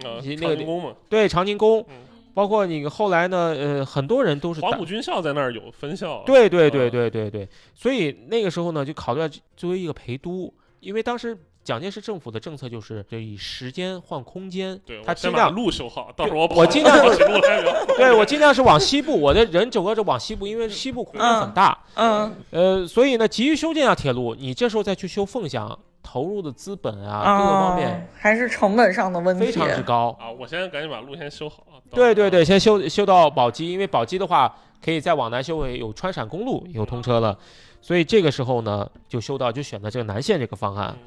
[0.04, 1.96] 呃那个长宁宫嘛，对长宁宫，嗯
[2.36, 6.22] 包括你后来呢，呃，很多人都是黄埔军校在那儿有分校。
[6.28, 11.36] 对对对嗯对对对，所以那个时候呢，就考虑到作为一个陪都，因为当时
[11.68, 17.86] 蒋介石政府的政策就是就以时间换空间对，，他尽量路修好，到时候我我尽量跑起路来聊。
[17.98, 30.16] 对我尽量是往西部，我的人整个是往西部，因为西部空间很大，嗯呃，所以呢，急于修建一条铁路，你这时候再去修凤翔，投入的资本啊，各个方面哦还是成本上的问题，非常之高。
[30.22, 31.66] 啊，我先赶紧把路先修好。
[31.92, 37.38] 对对对，先修修到宝鸡，因为宝鸡的话可以再往南修为有川陕公路有通车了，
[37.82, 40.98] 所以这个时候呢就修到就选择这个南线这个方案。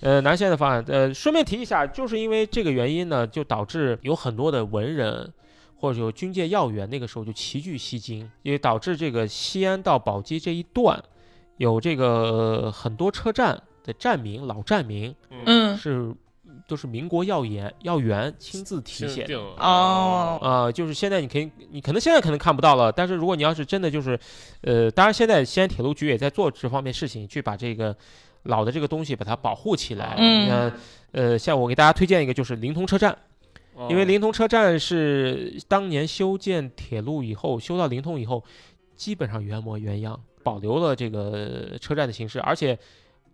[0.00, 5.32] 呃，南线的方案，呃，顺便提一下，就是因为这个原因呢，就导致有很多的文人
[5.76, 11.02] 或者有军界要员，那个时候就齐聚西京，也导致这个西安到宝鸡这一段
[11.56, 16.12] 有这个、呃很多车站的站名老站名嗯是
[16.68, 19.26] 都是民国要员要员亲自题写的。
[19.28, 24.18] 定哦啊、就是现在你可以，你可能现在可能看不到了，但是如果你要是真的就是，
[24.62, 27.96] 呃，当然现在西安铁路局也在做这方面事情，去把这个
[28.46, 30.16] 老的这个东西把它保护起来。
[30.18, 30.72] 嗯那
[31.12, 33.16] 呃，像我给大家推荐一个就是临潼车站，
[33.74, 38.44] 哦因为临潼车站是当年修建铁路以后，修到临潼以后，
[38.96, 42.78] 基本上原模原样，保留了这个车站的形式，而且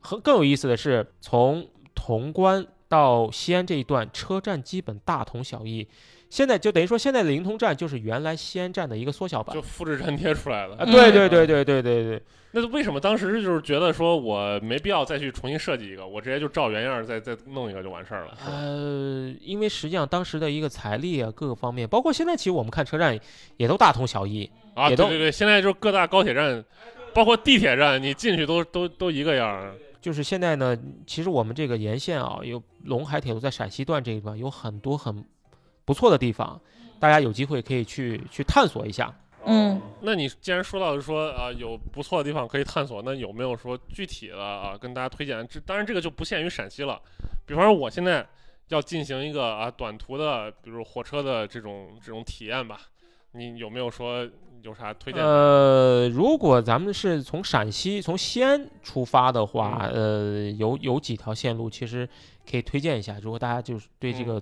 [0.01, 5.89] 很更有意思的是，从潼关到西安这一段车站基本大同小异。
[6.33, 9.61] 现在就等于说，现在的灵通站就是原来西安站的一个缩小版就。
[9.61, 10.87] 复制粘贴出来的啊，。
[10.87, 18.39] 对对对对对对对，那为什么当时就是觉得说我没必要再去重新设计一个，我直接就照原样儿再再弄一个就完事儿了？
[18.47, 23.21] 呃，因为实际上当时的一个财力啊，各个方面，包括现在其实我们看车站
[23.59, 24.51] 也都大同小异。
[24.73, 26.65] 啊，也都对对对，现在就是各大高铁站，
[27.13, 29.75] 包括地铁站，你进去都都都一个样儿。
[30.01, 30.75] 就是现在呢，
[31.07, 35.23] 其实我们这个沿线啊，有陇海铁路在陕西段这一段有很多很
[35.85, 36.61] 不错的地方，
[36.99, 39.15] 大家有机会可以去去探索一下。
[39.45, 45.45] 嗯，那你既然说到说啊、有不错的地方可以探索，那有没有说具体的啊跟大家推荐？
[45.49, 47.01] 这当然这个就不限于陕西了。
[47.45, 48.25] 比方说我现在
[48.69, 52.83] 要进行一个啊短途的，比如火车的这种这种体验吧，
[53.33, 54.25] 你有没有说
[54.63, 55.21] 有啥推荐？
[55.21, 62.09] 呃，如果咱们是从陕西从西安出发的话，呃，有有几条线路其实
[62.49, 63.19] 可以推荐一下。
[63.21, 64.41] 如果大家就是对这个，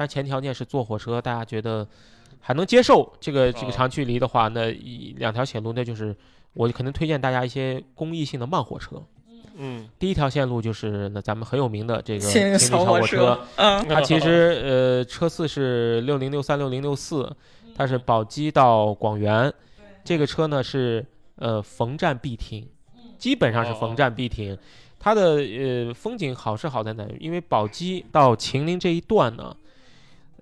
[0.00, 1.86] 但前条件是坐火车，大家觉得
[2.40, 6.16] 还能接受这个这个哦长距离的话，那一两条线路那就是
[6.54, 9.02] 我可能推荐大家一些公益性的慢火车。
[9.56, 17.30] 嗯，第一条线路就是那咱们很有名的这个新秦岭小火车，嗯它其实 呃车次是六零六三六零六四，
[17.76, 19.52] 它是宝鸡到广元，
[20.02, 21.04] 这个车呢是
[21.36, 22.66] 呃逢站必停，
[23.18, 24.56] 基本上是逢站必停。
[24.98, 27.06] 它的呃风景好是好在哪？
[27.18, 29.54] 因为宝鸡到秦岭这一段呢，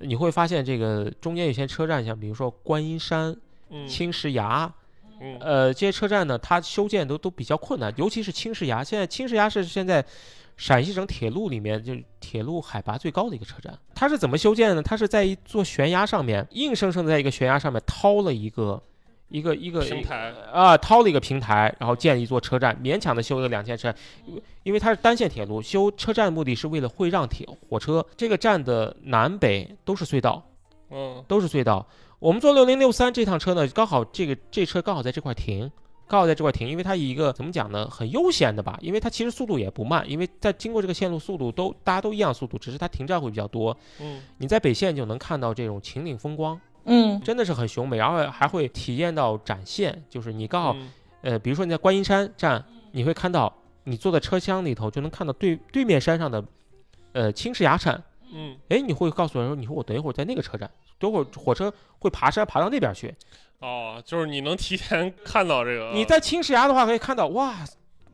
[0.00, 3.36] 你会发现这个中间有些车站，像比如说观音山、
[3.70, 4.72] 嗯青石崖，
[5.20, 8.82] 嗯呃，这些车站呢，它修建都都比较困难，尤其是青石崖。
[8.84, 10.04] 现在青石崖是现在
[10.56, 13.78] 陕西省铁路里面就是铁路海拔最高的一个车站。
[13.94, 14.82] 它是怎么修建的呢？
[14.82, 18.82] 它是在一座悬崖上面，硬生生的在一个悬崖上面掏了一个
[19.28, 24.00] 一个一个平台啊，掏了一个平台，然后建了一座车站，勉强的修了两线车站，
[24.62, 28.04] 因为它是单线铁路，修车站的目的是为了会让铁火车。
[28.16, 30.42] 这个站的南北都是隧道，
[30.90, 31.86] 嗯都是隧道。
[32.18, 35.70] 我们坐六零六三这趟车呢，刚好这个这车刚好在这块停，
[36.08, 43.76] 刚好在这块停，因为它以一个怎么讲呢，很悠闲的吧，因为它其实速度也不慢，因为在经过这个线路速度都大家都一样速度，只是它停站会比较多。
[44.00, 47.20] 嗯你在北线就能看到这种秦岭风光，嗯。
[47.20, 50.90] 真的是很雄美，然后还会体验到展现，就是你刚好嗯。
[51.22, 53.52] 呃，比如说你在观音山站，你会看到
[53.84, 56.44] 你坐在车厢里头就能看到对对面山上的
[57.12, 58.56] 呃青石崖山，嗯。
[58.68, 63.14] 哎，你会告诉人说，你说我等一会儿在那个车站，等会儿火车会爬山爬到那边去。
[63.60, 67.56] 哦，就是你能提前看到这个，你在青石崖的话，可以看到哇，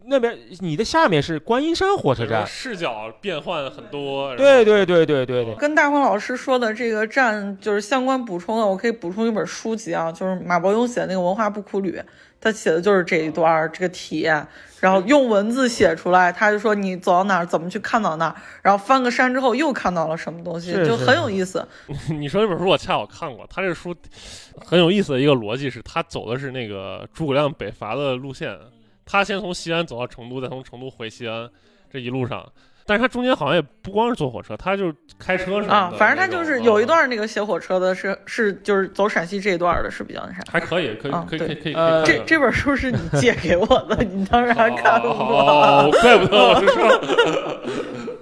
[0.07, 2.47] 那边你的下面是观音山火车站。
[2.47, 4.35] 视角变换很多。
[4.37, 11.93] 对对对对对对，跟大黄老师说的这个站就是相关补充的，我可以补充一本书籍啊，就是马伯庸写的那个《文化不苦旅》，
[12.41, 14.47] 他写的就是这一段儿这个体验，
[14.81, 21.67] 然后用文字写出来，他就说你走到哪儿怎么去看到那儿，然后翻个山之后又看到了什么东西，是就很有意思。
[22.11, 23.95] 你说这本书我恰好看过，他这个书
[24.65, 28.55] 很有意思的一个逻辑是，他走的是那个诸葛亮北伐的路线，
[29.05, 31.49] 他先从西安走到成都，再从成都回西安，
[31.91, 32.45] 这一路上。
[32.87, 40.43] 但是他中间好像也不光是坐火车，他就开车什么的啊，反正他就是有一啊段那个写火车的是是就是走陕西这一段的是比较那啥。
[40.53, 45.17] 还可以，可以啊可以可以可以这看看这本书是你借给我的，你当然看不过。
[45.17, 48.14] 哦，怪不得我是说，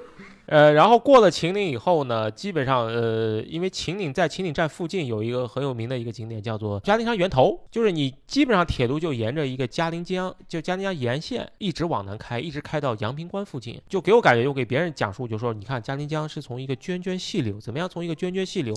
[0.52, 18.74] 呃，然后过了秦岭以后呢，基本上呃，因为秦岭在秦岭站附近有一个很有名的一个景点叫做嘉陵江源头，就是你基本上铁路就沿着一个嘉陵江，就嘉陵江沿线一直往南开，一直开到阳平关附近，就给我感觉，就给别人讲述，就说你看嘉陵江是从一个涓涓细流，怎么样从一个涓涓细流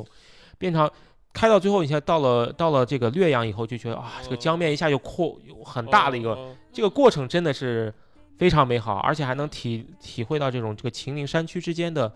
[0.58, 0.90] 变成。
[1.34, 7.94] 开到最后，你现在到了到了这个略阳以后，就觉得啊，这个江面一下就扩有很大的一个哦这个过程真的是
[8.38, 12.12] 非常美好，而且还能体体会到这种这个秦岭山区之间的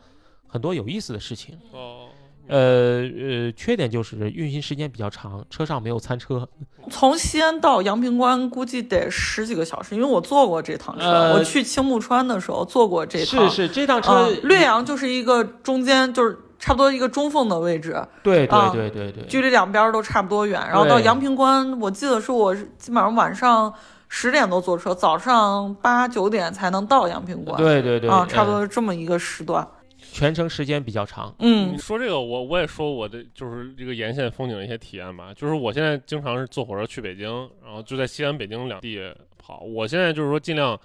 [0.48, 1.58] 很多有意思的事情。
[1.72, 2.08] 哦，
[2.48, 6.48] 呃呃，缺点就是运行时间比较长，车上没有餐车。
[6.90, 13.50] 从西安到阳平关估计得十几个小时，因为我坐过这趟车，呃我去青木川的时候坐过这趟。
[13.50, 20.60] 是是，这趟车、嗯，略阳就是一个中间，就是差不多一个中缝的位置，对对啊对对对，距离两边都差不多远。
[20.68, 23.72] 然后到阳平关，我记得是我基本上晚上
[24.10, 27.56] 十点多坐车，早上八九点才能到阳平关。
[27.56, 29.66] 对对对啊，差不嗯多是这么一个时段。
[30.12, 31.34] 全程时间比较长。
[31.40, 35.32] 嗯你说这个，我我也说我的就是这个沿线风景的一些体验吧。
[35.34, 37.28] 就是我现在经常是坐火车去北京，
[37.64, 39.00] 然后就在西安、北京两地
[39.38, 39.60] 跑。
[39.60, 40.78] 我现在就是说尽量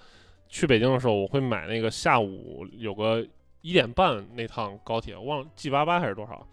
[0.47, 3.25] 去北京的时候，我会买那个下午有个
[3.61, 6.45] 一点半那趟高铁，忘了 G 八八还是多少，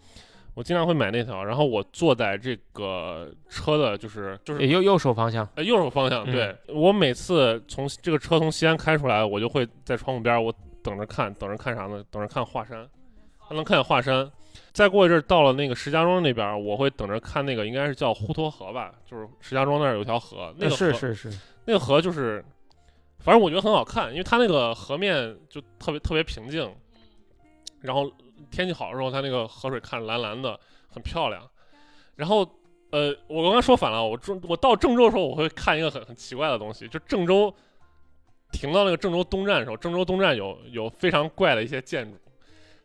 [0.55, 6.23] 我经常会买那条，然后我坐在这个车的，就是就是右右手方向，呃右手方向。
[6.25, 12.03] 嗯对我每次从这个车从西安开出来，我就会在窗户边，我等着看，等着看啥呢？
[12.11, 12.87] 等着看华山，
[13.39, 14.31] 还能看见华山。
[14.71, 22.43] 再过一阵儿到了那个石家庄那边，我会等着看那个应该是叫滹沱河吧，就是石家庄那儿有一条河，那呃个河是是是，那个河就是，
[23.19, 26.71] 反正我觉得很好看，因为它那个河面就特别特别平静，
[27.81, 28.11] 然后
[28.51, 31.47] 天气好的时候，它那个河水看着蓝蓝的，很漂亮。
[32.15, 32.47] 然后
[32.91, 37.53] 呃，我刚刚说反了，我郑我到郑州的时候，我会看一个很很奇怪的东西，就郑州
[38.51, 42.17] 停到那个郑州东站的时候，郑州东站有有非常怪的一些建筑，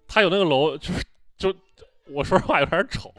[0.07, 1.05] 它有那个楼就是
[1.37, 1.55] 就
[2.07, 3.13] 我说实话有点丑，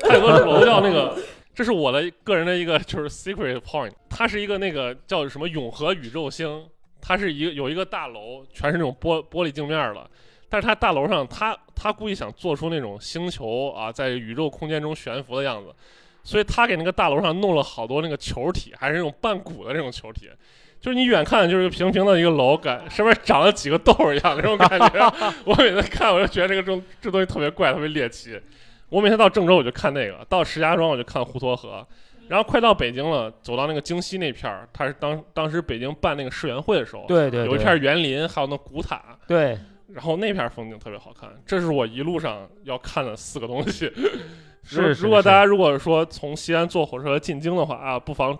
[0.00, 1.16] 它有个楼叫那个。
[1.56, 6.68] 这是我的个人的一个就是 secret point，它是一个那个叫什么永和宇宙星，
[7.00, 10.10] 它是一个有一个大楼，全是那种玻玻璃镜面的，
[10.50, 15.72] 但是它大楼上，它它故意想做出那种星球啊在宇宙空间中悬浮的样子，
[16.24, 20.30] 所以他给那个大楼上弄了好多那个球体，还是那种半鼓的那种球体，
[20.80, 25.12] 就是你远看就是一个平平的一个楼，感上面长了几个豆儿一样那种感觉。
[25.44, 28.40] 我每次看我就觉得这个东这东西特别怪，特别猎奇。
[28.88, 31.86] 我每天到郑州我就看那个，到石家庄我就看滹沱河，
[32.28, 37.46] 然后快到北京了，走到那个京西那片儿，它是当当时北京办那个世园会的时候，对对，对。
[37.46, 41.30] 有一片园林，还有那古塔，对，然后那片风景特别好看。
[41.46, 43.90] 这是我一路上要看的四个东西。
[44.62, 48.36] 是是如如果大家如果说从西安坐火车进京的话啊，不妨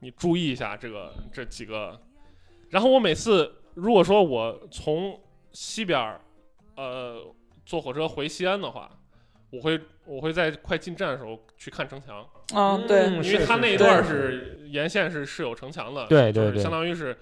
[0.00, 1.98] 你注意一下这个这几个。
[2.70, 5.18] 然后我每次如果说我从
[5.52, 6.20] 西边儿
[6.76, 7.22] 呃
[7.64, 8.90] 坐火车回西安的话，
[9.50, 12.18] 我会我会在快进站的时候去看城墙，
[12.52, 17.16] 啊，对，嗯因为是是是它那一段是沿线是是有城墙的，就是对对对相当于是。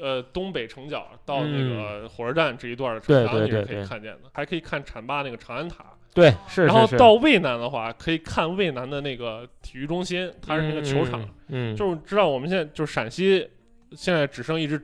[0.00, 5.84] 呃，东北城角到那嗯个火车站这一段的对城墙你是可以看见的，还可以看浐灞那个长安塔。
[6.14, 13.46] 对是，然后到渭南的话，可以看渭南的那个体育中心，它是那个球场。，嗯，嗯就是知道我们现在就是陕西
[13.92, 14.82] 现在只剩一支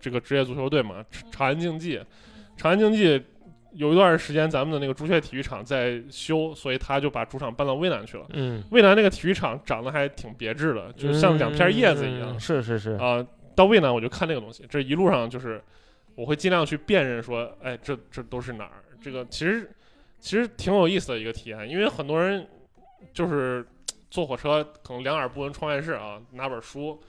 [0.00, 2.00] 这个职业足球队嘛，长长安竞技。
[2.56, 3.22] 长安竞技
[3.74, 8.26] 有一段时间咱们的那个朱雀体育场在修，所以他就把主场搬到渭南去了。
[8.30, 12.40] 嗯，渭南那个体育场长得还挺别致的，就像两片叶子一样嗯。
[12.40, 13.24] 是是是，啊、
[13.56, 15.60] 到渭南我就看那个东西，这一路上就是
[16.14, 18.84] 我会尽量去辨认说，哎，这这都是哪儿？
[19.02, 19.68] 这个其实
[20.20, 22.46] 其实挺有意思的一个体验，因为很多人
[23.12, 23.66] 就是
[24.10, 27.00] 坐火车可能两耳不闻窗外事啊，拿本书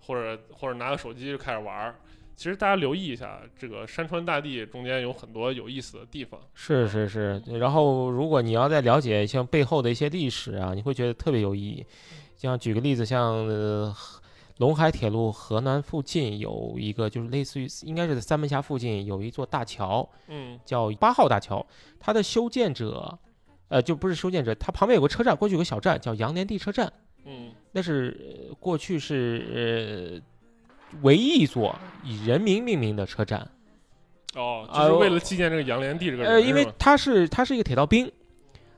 [0.00, 1.94] 或者或者拿个手机就开始玩儿。
[2.34, 6.40] 其实大家留意一下，这个山川大地中间有很多有意思的地方。
[6.54, 11.84] 是是是，然后如果你要再了解像背后的一些历史啊，你会觉得特别有意义。
[12.36, 13.46] 像举个例子，像
[14.58, 21.66] 陇海铁路河南附近有一个，就是类似于应该是在三门峡附近有一座大桥，嗯叫八号大桥，
[21.98, 23.18] 它的修建者，
[23.68, 26.92] 呃，就不是修建者，它旁边有个车站，过去有个小站叫杨连地车站，
[27.24, 33.48] 嗯那是呃过去是呃唯一一座以人名命名的车站。
[34.34, 36.32] 哦，啊就是为了纪念这个杨连地这个人。
[36.32, 38.10] 呃，因为他是他是一个铁道兵，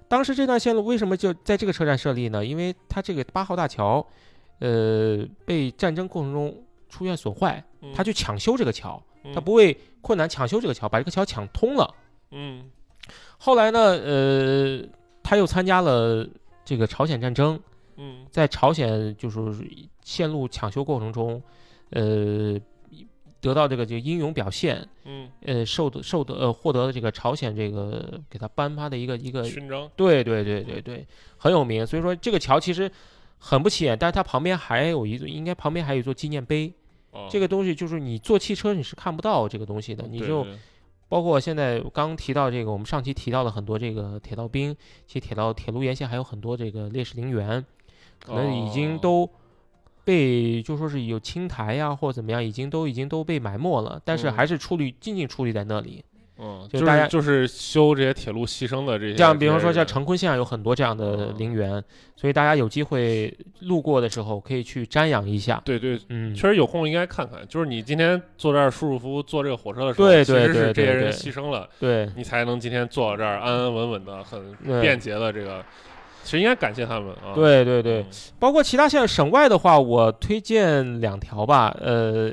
[0.08, 2.44] 当时这段线路为什么就在这个车站设立呢？
[2.44, 4.04] 因为它这个八号大桥，
[4.60, 6.54] 呃，被战争过程中
[6.88, 7.62] 出现损坏，
[7.94, 9.02] 他去抢修这个桥，
[9.34, 11.94] 他不畏困难抢修这个桥，把这个桥抢通了。
[12.30, 12.70] 嗯
[13.38, 14.82] 后来呢，呃，
[15.22, 16.26] 他又参加了
[16.64, 17.60] 这个朝鲜战争，
[17.96, 19.40] 嗯在朝鲜就是
[20.02, 21.42] 线路抢修过程中，
[21.90, 22.58] 呃，
[23.40, 29.90] 得到这个这个英勇表现，嗯呃，受得受得呃获得了这个朝鲜这个给他颁发的一个一个嗯，勋章。
[29.94, 31.86] 对对对对对，很有名。
[31.86, 32.90] 所以说这个桥其实
[33.46, 36.72] 很不起眼，但是它旁边还有一座，应该旁边还有一座纪念碑。
[37.10, 40.46] 哦这个东西就是你坐汽车你是看不到这个东西的，你就
[41.10, 44.74] 包括现在刚提到这个，我们上期提到了很多这个铁道兵，
[45.06, 47.62] 其实铁道铁路沿线还有很多这个烈士陵园，
[48.18, 49.30] 可能已经哦都
[50.04, 56.02] 被就说是有青苔呀、或者怎么样，已经都已经都被埋没了，但是嗯还是矗立静静矗立在那里。
[56.38, 61.82] 嗯，就大家就是就是修这些铁路牺牲的这些，像比方说像成昆线上有很多这样的嗯陵园，
[62.16, 65.62] 所以大家有机会路过的时候可以去瞻仰一下。
[65.64, 67.40] 对对，嗯，确实有空应该看看。
[67.48, 75.64] 就是你今天坐这儿舒舒服服坐这个火车的时候，对对其实是这些人对对对牺牲了，对你才能今天坐到这儿安安稳稳的、很便捷的这个。
[76.24, 77.34] 其实应该感谢他们啊。
[77.34, 78.06] 对对对嗯，，
[78.38, 81.76] 包括其他线省外的话，我推荐两条吧。
[81.78, 82.30] 呃，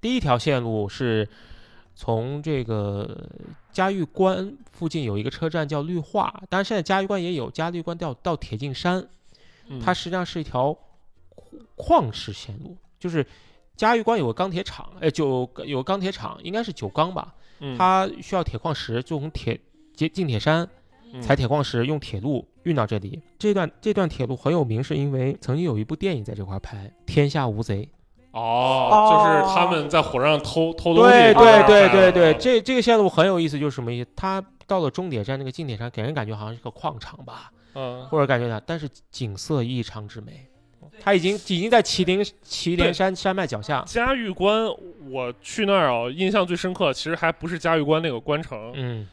[0.00, 1.28] 第一条线路是
[2.00, 3.28] 从这个
[3.70, 9.06] 嘉峪关附近有一个车站叫绿化，当然现在嘉峪关也有，嘉峪关到到铁镜山，
[9.68, 10.74] 嗯它实际上是一条
[11.76, 13.26] 矿石线路，就是
[13.76, 19.60] 嘉峪关有个钢铁厂，呃，就有个钢铁厂，应该是九钢吧，嗯它需要铁矿石，就从铁
[19.94, 20.66] 进进铁山，
[21.12, 23.20] 嗯采铁矿石，用铁路运到这里。
[23.38, 27.84] 这段这段铁路很有名，是因为曾经有一部电影在这块儿拍《天下无贼》。
[28.32, 34.10] 哦，就是他们在火车上偷偷东西，对对对对对对，这这个线路很有意思，就是什么意思？
[34.14, 40.46] 它到了终点站那个近点站，给人感觉好像是个矿场吧，嗯，或者感觉它，但是景色异常之美。
[41.02, 43.82] 它已经已经在麒麟麒麟山山脉脚下。
[43.86, 44.66] 嘉峪关，
[45.10, 49.08] 我去那儿啊，印象最深刻，其实还不是嘉峪关那个关城，嗯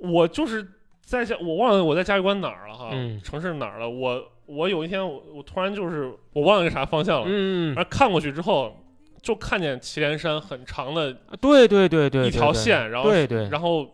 [0.00, 0.66] 我就是
[1.04, 3.20] 在家，我忘了我在嘉峪关哪儿了哈，嗯。
[3.22, 3.88] 城市哪儿了？
[3.88, 8.76] 我我有一天我我突然就是我忘了个啥方向了，嗯，然后看过去之后，
[9.20, 13.86] 就看见祁连山很长的对对对对，一条线，然后对对，然后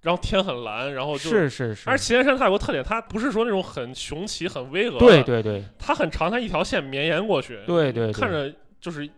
[0.00, 5.62] 然后天很蓝，然后就是是是，而祁连山它有个特点，它不是说那种很雄奇、很巍峨，对，对对。
[5.78, 8.12] 它很长，它一条线绵延过去，对对，对。
[8.12, 9.08] 看着就是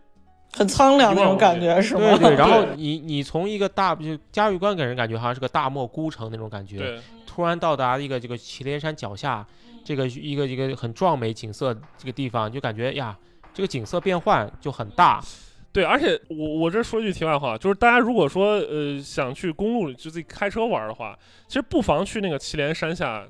[0.55, 2.17] 很苍凉那种感觉是吗？
[2.17, 9.45] 对对，然后你你从一个大就嘉峪关给人感觉好像是个大漠孤城那种感觉，对，突然到达一个这个祁连山脚下，
[9.83, 13.17] 这个一个一个很壮美景色这个地方，就感觉呀，
[13.53, 15.21] 这个景色变换就很大。
[15.73, 21.13] 对，而且我我这说句题外话，就是大家如果说呃想去公路就自己开车玩的话，
[21.49, 23.25] 其实不妨去那个祁连山下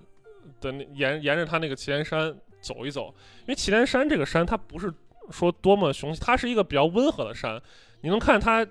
[0.62, 4.94] 的那沿沿着它那个祁连山走一走，因为祁连山这个山它不是
[5.32, 7.62] 说多么雄奇，它是一个比较温和的山，
[8.02, 8.66] 你能看它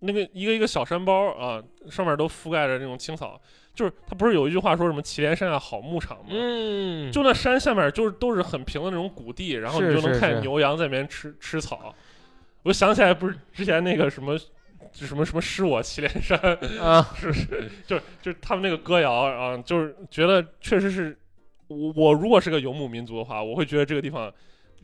[0.00, 3.40] 那个一个一个小山包啊，上面都覆盖着那种青草，
[3.74, 6.26] 就是它不是有一句话说什么祁连山下好牧场吗？
[6.30, 11.94] 嗯，就那山下面就是都是很平的那种谷地，然后你就能看见牛羊在那边吃吃草。
[12.64, 14.38] 我想起来，不是之前那个什么，
[14.92, 16.38] 就什么什么失我祁连山，
[16.80, 17.70] 啊， 是不是？
[17.86, 21.18] 就是就是他们那个歌谣啊，就是觉得确实是
[21.68, 24.32] 我我如果是个游牧民族的话，我会觉得这个地方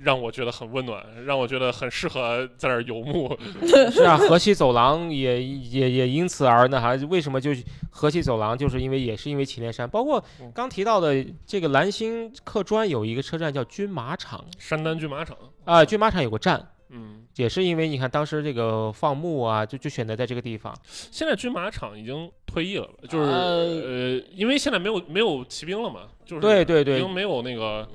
[0.02, 3.38] 让我觉得很温暖，让我觉得很适合在那儿游牧。
[3.92, 7.50] 是啊，河西走廊也也也因此而那啥，为什么就
[7.90, 16.66] 河西走廊，就是因为也是因为祁连山，包括嗯刚提到的这个兰心客专有一个车站叫军马场山丹军马场，啊，军马场有个站。
[16.92, 20.76] 嗯，也是因为你看当时这个放牧啊，就就选择在这个地方。
[20.84, 27.88] 现在军马场已经退役了，就是呃呃，因为现在没有没有骑兵了嘛，就是对对对已经，没有那个，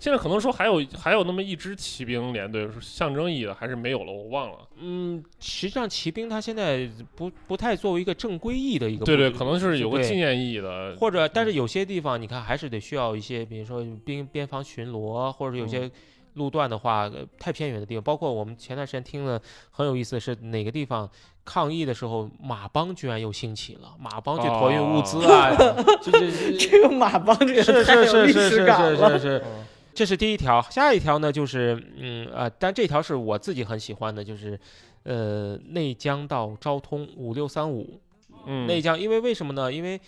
[0.00, 4.58] 现在可能说还有还有那么一支骑兵连队，是象征意义的，还是没有了，我忘了。
[4.80, 10.96] 嗯，实际上骑兵它现在不不太作为一个正规意义的一个对对，可能是有个纪念意义的。
[10.98, 15.90] 或者但是有些地方你看还是得需要一些，比如说边边防巡逻，或者有嗯些
[16.38, 19.38] 路段的话、呃太偏远的地方，包括我们前段时间听了
[19.70, 21.10] 很有意思的是哪个地方
[21.44, 25.50] 抗议的时候，马帮居然又兴起了，马帮去托运物资啊，
[26.00, 29.18] 这这这这个马帮这个太是有历是是是史感了。
[29.18, 29.38] 是是是。
[29.44, 29.64] 嗯
[29.98, 34.56] 这是第一条，下一条呢就是，嗯呃，但这条是我自己很喜欢的，就是，
[35.02, 38.00] 呃，内江到昭通五六三五
[38.46, 39.72] 嗯，内江，因为为什么呢？
[39.72, 40.00] 因为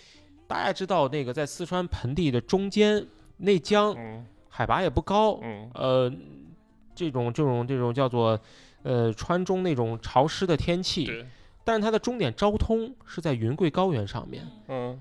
[0.47, 3.05] 大家知道那个在四川盆地的中间，
[3.39, 5.71] 内江嗯海拔也不高，嗯。
[5.73, 6.11] 呃，
[6.93, 8.39] 这种这种这种叫做，
[8.83, 11.25] 呃，川中那种潮湿的天气，对，
[11.63, 14.45] 但是它的终点昭通是在云贵高原上面。
[14.67, 14.99] 嗯，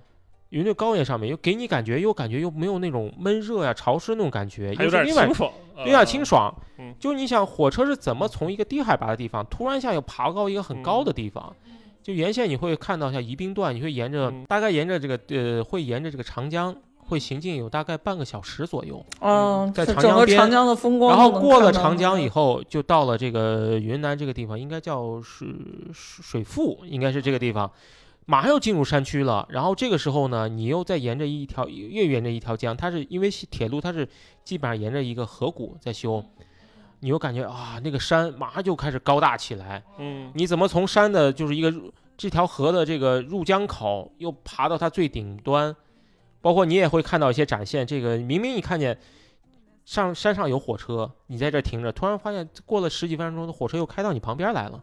[0.50, 6.54] 云贵高原上面又给你感觉，又感觉又没有那种闷热呀、潮湿那种感觉，还有点又是另外清爽，有点清爽。
[6.78, 6.94] 嗯。
[6.98, 11.54] 就你想，火车是怎么从一个低海拔的地方突然一下又爬到一个很高的地方？
[12.02, 14.44] 就沿线你会看到像宜宾段，你会沿着、嗯。
[14.46, 16.74] 大概沿着这个呃，会沿着这个长江
[17.10, 21.20] 会行进有大概半个小时左右，嗯，在长江边长江的风光然。
[21.20, 25.46] 后过了长江以后，就到了这个云南这个地方，应该叫是
[25.92, 27.70] 水水富，应该是这个地方。
[28.26, 34.08] 马上要进入山区了，然后这个时候呢，你又再沿着一条越沿着一条江，它是因为铁路它是
[34.44, 36.24] 基本上沿着一个河谷在修，
[37.00, 39.82] 你又感觉啊，那个山马上就开始高大起来。
[39.98, 41.74] 嗯你怎么从山的就是一个
[42.16, 45.74] 这条河的这个入江口，又爬到它最顶端？
[46.40, 48.96] 包括你也会看到一些展现，这个明明你看见
[49.84, 54.82] 上山上有火车，你在这停着，突然发现过了十几分钟，的火车又开到你旁边来了，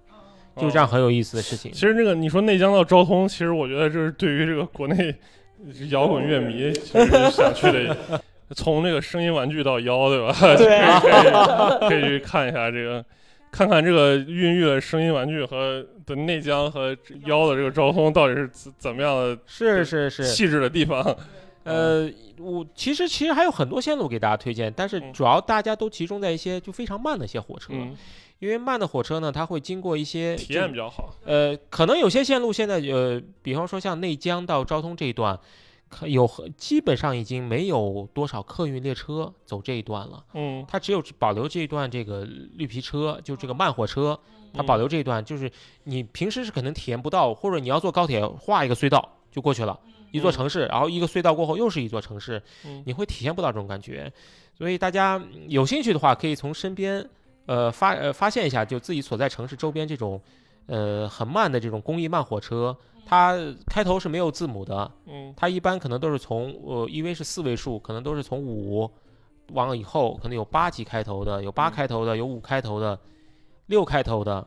[0.57, 1.71] 就这样很有意思的事情。
[1.71, 5.15] 其实这个你说内江到昭通，其实我觉得这是对于这个国内
[5.89, 8.21] 摇滚乐迷，其实想去的，
[8.55, 10.33] 从这个声音玩具到腰，对吧？
[10.57, 13.03] 对啊可以可以去看一下这个，
[13.51, 16.95] 看看这个孕育了声音玩具和的内江和
[17.25, 21.03] 腰的这个昭通到底是怎怎么样的是是是，气质的地方。
[21.67, 22.09] 呃，
[22.39, 25.13] 我其实其实还有很多线路给大家推荐，但是嗯。
[25.13, 27.95] 主要大家都集中在一些就非常慢的一些火车，嗯，
[28.39, 31.13] 因为慢的火车呢，它会经过一些体验比较好。
[31.25, 35.39] 呃，可能有些线路现在呃，比方说像内江到昭通这一段，
[35.89, 44.17] 可有很基本上已经没有多少客运列车走这一段了，嗯，它只有保留这一段这个绿皮车，就这个慢火车，
[44.53, 44.77] 它保留。
[44.77, 45.51] 留这一段，就是
[45.83, 49.77] 你平时是可能体验不到，或者你要坐高铁画一个隧道就过去了，
[50.17, 52.83] 一座城市，然后一个隧道过后又是一座城市，嗯。
[52.85, 54.11] 你会体验不到这种感觉。
[54.57, 57.07] 所以大家嗯有兴趣的话，可以从身边
[57.45, 60.19] 呃发呃发现一下，就自己所在城市周边这种
[60.65, 63.37] 呃很慢的这种公益慢火车，它
[63.67, 65.33] 开头是没有字母的，嗯。
[65.37, 68.89] 它一般可能都是从呃因为是四位数，可能都是从五
[69.53, 72.99] 往以后，可能有八级开头的，有八开头的，有五开头的，
[73.67, 74.45] 六开头的，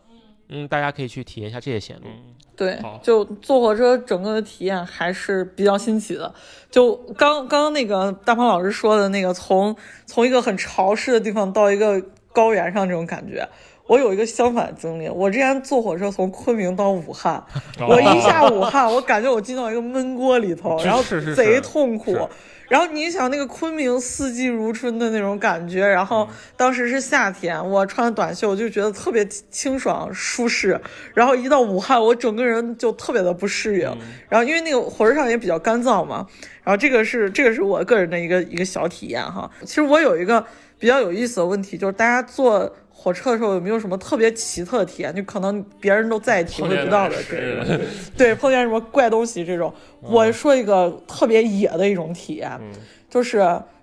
[0.50, 2.02] 嗯，大家可以去体验一下这些线路。
[2.06, 6.34] 嗯对，就坐火车整个的体验还是比较新奇的。
[6.70, 9.74] 就刚刚刚那个大胖老师说的那个从，
[10.04, 11.98] 从一个很潮湿的地方到一个
[12.34, 13.48] 高原上这种感觉，
[13.90, 15.08] 我有一个相反经历。
[15.08, 17.42] 我之前坐火车从昆明到武汉，
[17.80, 22.28] 我一下武汉，我感觉我进到一个闷锅里头，然后贼是痛苦是。
[22.68, 30.80] 然后你想那个昆明四季如春的那种感觉，然后当时是夏天，我穿短袖就觉得特别清爽舒适。
[31.12, 33.92] 然后一到武汉，我整个人就特别的不适应。
[34.28, 36.24] 然后因为那个火车上也比较干燥嘛，
[36.62, 39.50] 然后这个是这个是我个人的一个一个小体验哈。
[39.62, 40.46] 其实我有一个
[40.78, 42.72] 比较有意思的问题，就是大家坐
[43.02, 45.14] 火车的时候有没有什么特别奇特的体验？
[45.14, 47.80] 就可能别人都再也体会不到的这种。
[48.14, 49.72] 对，碰见什么怪东西这种，
[50.02, 52.70] 我说一个特别野的一种体验，嗯
[53.08, 53.38] 就是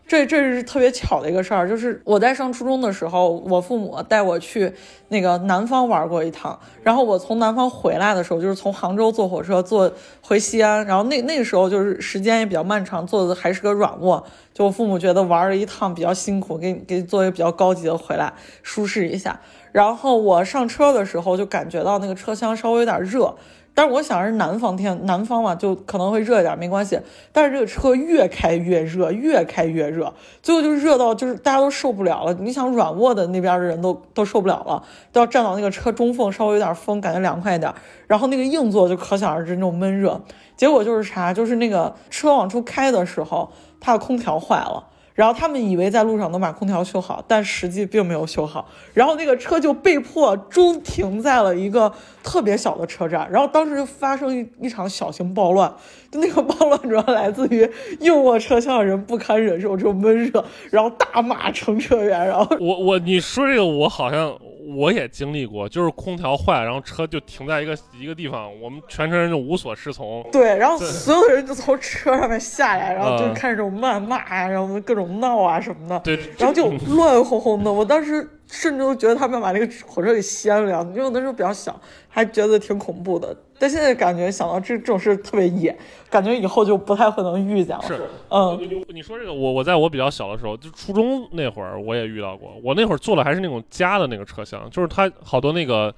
[0.07, 4.71] 这这是特别巧的一个事儿，就是我在上初中的时候，我父母带我去
[5.09, 9.91] 那个南方玩过一趟，然后我从南方回来的时候，就是从杭州坐火车坐
[10.21, 18.31] 回西安，然后那那个时候就是时间也比较漫长，坐的还是个软卧，就我父母觉得玩了一趟比较辛苦，给你给你做一个比较高级的回来
[18.63, 19.37] 舒适一下。
[19.73, 23.35] 然后我上车的时候就感觉到那个车厢稍微有点热，
[23.77, 26.99] 但是我想是南方天，南方嘛就可能会热一点，没关系。
[27.31, 30.11] 但是这个车越开越热，越开越热，
[30.41, 32.33] 最后就热到就是大家都受不了了。
[32.39, 37.71] 你想软卧的那边的人都都受不了了，都要站到那个车中缝，稍微有点风，感觉凉快一点。
[38.07, 40.19] 然后那个硬座就可想而知那种闷热。
[40.55, 44.87] 结果就是啥，就是那个车往出开的时候，它的空调坏了。
[45.17, 48.69] 然后他们以为在路上能把空调修好，但实际并没有修好。
[48.93, 51.91] 然后那个车就被迫中停在了一个
[52.21, 53.27] 特别小的车站。
[53.31, 55.73] 然后当时发生一一场小型暴乱，
[56.11, 57.67] 就那个暴乱主要来自于
[57.99, 64.37] 硬卧车厢的人不堪忍受这种闷热，然后大骂乘车员，然后我我你说这个我好像
[64.75, 70.27] 我也经历过，就是空调坏，然后车就停在一个一个地方，我们全车人就无所适从。
[70.31, 75.97] 对，然后所有人就从车上面下来，然后就嗯开始这种谩骂啊，然后各种闹啊什么的。
[75.99, 77.71] 对，然后就乱哄哄的。
[77.71, 83.35] 我当时甚至都觉得他们把那个火车给掀了，因为我那时候比较小，还觉得挺恐怖的。
[83.59, 85.75] 但现在感觉想到这这种事特别野，
[86.09, 87.83] 感觉以后就不太会能遇见了。
[87.83, 92.53] 是，嗯，你你说这个，我我在我比较小的时候，就初中那会儿，我也遇到过。
[92.63, 95.93] 我那会儿坐的还是那种加的那个车厢，就是它好多那个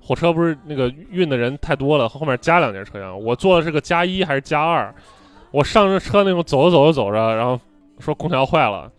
[0.00, 3.20] 火车不是那个运的人太多了，后面加两节车厢。
[3.22, 4.94] 我坐的是个加一还是加二？
[5.50, 7.60] 我上着车那种走着走着走着，然后
[7.98, 8.90] 说空调坏了，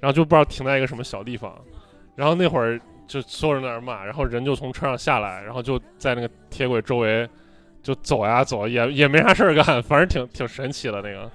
[0.00, 1.54] 然后就不知道停在一个什么小地方，
[2.16, 7.28] 然后那会儿就所有人在那骂，然后人就从车上下来，然后就在那个铁轨周围
[7.84, 11.30] 就走呀走，也也没啥事儿干，反正挺挺神奇的那个。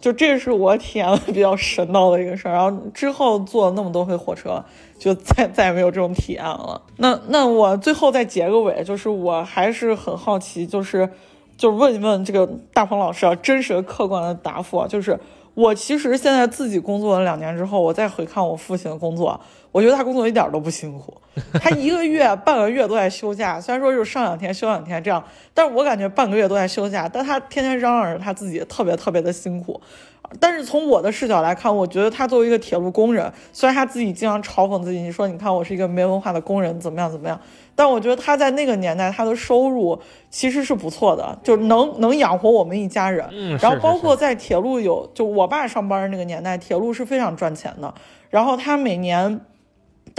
[0.00, 2.52] 就这是我体验的比较神叨的一个事儿。
[2.52, 4.62] 然后之后坐那么多回火车，
[4.96, 6.80] 就再再也没有这种体验了。
[6.98, 11.08] 那那我最后再结个尾，就是我还是很好奇，就是
[11.56, 15.18] 就问一问这个大鹏老师啊，真实的客观的答复，就是
[15.54, 19.40] 我其实现在自己工作了两年之后，我再回看我父亲的工作，
[19.72, 21.16] 我觉得他工作一点都不辛苦，
[21.60, 25.22] 他一个月半个月都在休假，虽然说就是上两天休两天这样，
[25.54, 29.80] 但是我感觉半个月都在休假，但他天天嚷嚷着他自己特别特别的辛苦。
[30.38, 37.40] 但是从我的视角来看，我觉得他作为一个铁路工人，虽然他自己经常嘲讽自己，你说你看我是一个没文化的工人，怎么样怎么样，
[37.74, 40.00] 但我觉得他在那个年代他的收入
[40.30, 43.26] 其实是不错的，就能能养活我们一家人。
[43.32, 47.92] 嗯，然后包括在铁路有，就我爸上班那个年代，铁路是非常赚钱的。
[48.28, 49.40] 然后他每年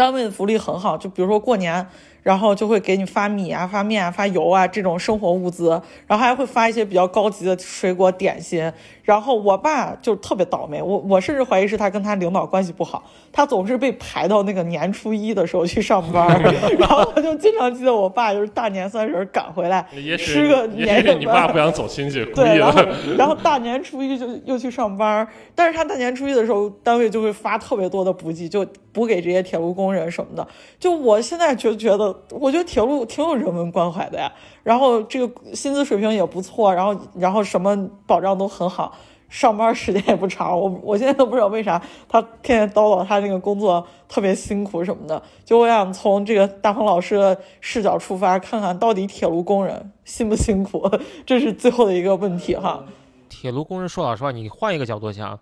[0.02, 1.86] 单位的福利很好，就比如说过年，
[2.24, 8.74] 然后就会给你发米啊、发面啊、发油啊这种生活物资，然后还会发一些比较高级的水果点心。
[9.04, 16.28] 然后我爸就特别倒霉，我我甚至怀疑是他跟他领导关系不好，他总是被排到那个年初一的时候去上班，
[16.78, 19.86] 然后我就经常记得我爸就是大年三十赶回来，
[20.18, 22.82] 吃个年夜饭许你爸不想走亲戚， 对，然后。
[23.18, 30.48] 然后大年初一就又去上班，但是他大年初一的时候，单位就会发特别多的补给，就补给这些铁路工人什么的。
[30.80, 34.32] 就我现在就觉得，我觉得铁路挺有人文关怀的呀。
[34.64, 38.94] 然后这个薪资水平也不错，然后然后什么保障都很好，
[39.28, 40.60] 上班时间也不长。
[40.60, 45.22] 我我现在都不知道为啥他天天叨叨他那个工作特别辛苦什么的。
[45.44, 50.90] 就我想从这个大鹏老师的视角出发，看看到底铁路工人辛不辛苦，
[51.26, 52.84] 这是最后的一个问题哈。
[53.30, 55.40] 铁路工人说老实话，你换一个角度想，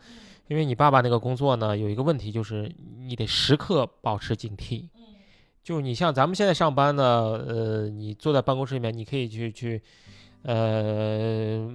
[0.47, 4.85] 因为你爸爸那个工作呢，有一个问题就是你得时刻保持警惕。
[5.63, 7.03] 就你像咱们现在上班呢，
[7.47, 9.81] 呃，你坐在办公室里面，你可以去去，
[10.43, 11.69] 呃，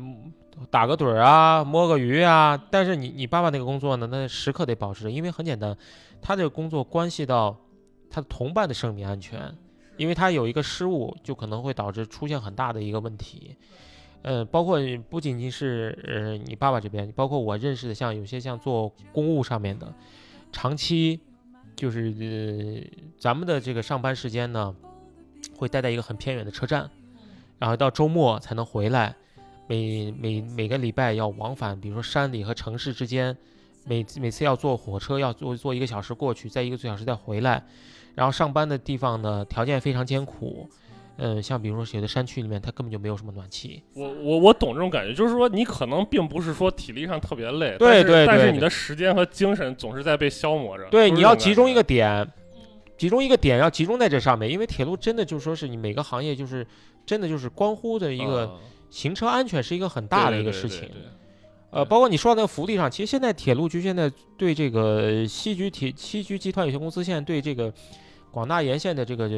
[0.70, 2.60] 打个盹儿啊，摸个鱼啊。
[2.70, 5.76] 但是你你爸爸那个工作呢，那时刻得保持着，因为很简单，
[6.20, 7.56] 他这个工作关系到
[8.10, 9.54] 他的同伴的生命安全，
[9.96, 13.56] 因为他有一个失误，就可能会导致出现很大的一个问题。
[14.22, 14.80] 呃，包括
[15.10, 19.92] 不仅仅是呃你爸爸这边，包括我认识的，像有些像做公务上面的，
[20.50, 21.20] 长期
[21.76, 24.74] 就是呃咱们的这个上班时间呢，
[25.56, 26.90] 会待在一个很偏远的车站，
[27.58, 29.14] 然后到周末才能回来，
[29.66, 33.36] 每每每个礼拜要往返，比如说山里和城市之间，
[33.84, 37.64] 每每次要坐火车要坐坐一个小时过去，再一个多小时再回来，
[38.14, 40.68] 然后上班的地方呢条件非常艰苦。
[41.16, 43.82] 呃，像比如说有的山区里面，它根本就没有什么暖气。
[43.94, 50.84] 我我我懂这种感觉，就是说你可能并不是说体力上特别累，对对对但是你的时间和精神总是在被消磨着。
[50.90, 52.26] 对，你要集中一个点，
[52.98, 56.66] 集中一个点，要集中在这上面，因为铁路真的就说是你每个行业就是
[57.06, 58.58] 真的就是关乎的一个嗯
[58.90, 60.80] 行车安全是一个很大的一个事情。
[60.80, 61.10] 对对对对
[61.70, 67.72] 呃，包括你说到那个福利上，其实现在铁路局现在对这个西局铁西局集团有限公司现在对这个
[68.34, 69.30] 广大沿线的这个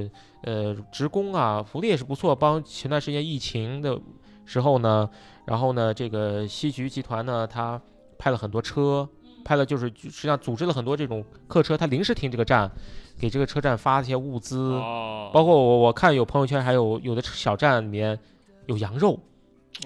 [0.42, 2.34] 呃职工啊福利也是不错。
[2.34, 4.00] 帮前段时间疫情的
[4.46, 5.08] 时候呢，
[5.44, 7.78] 然后呢这个西局集团呢，他
[8.16, 9.06] 派了很多车，
[9.44, 12.70] 派了就是实际上组织了很多这种客车，他临时停这个站，
[13.18, 18.18] 给这个车站发一些物资，哦，包括我我看有朋友圈还有有的小站里面
[18.64, 19.20] 有羊肉。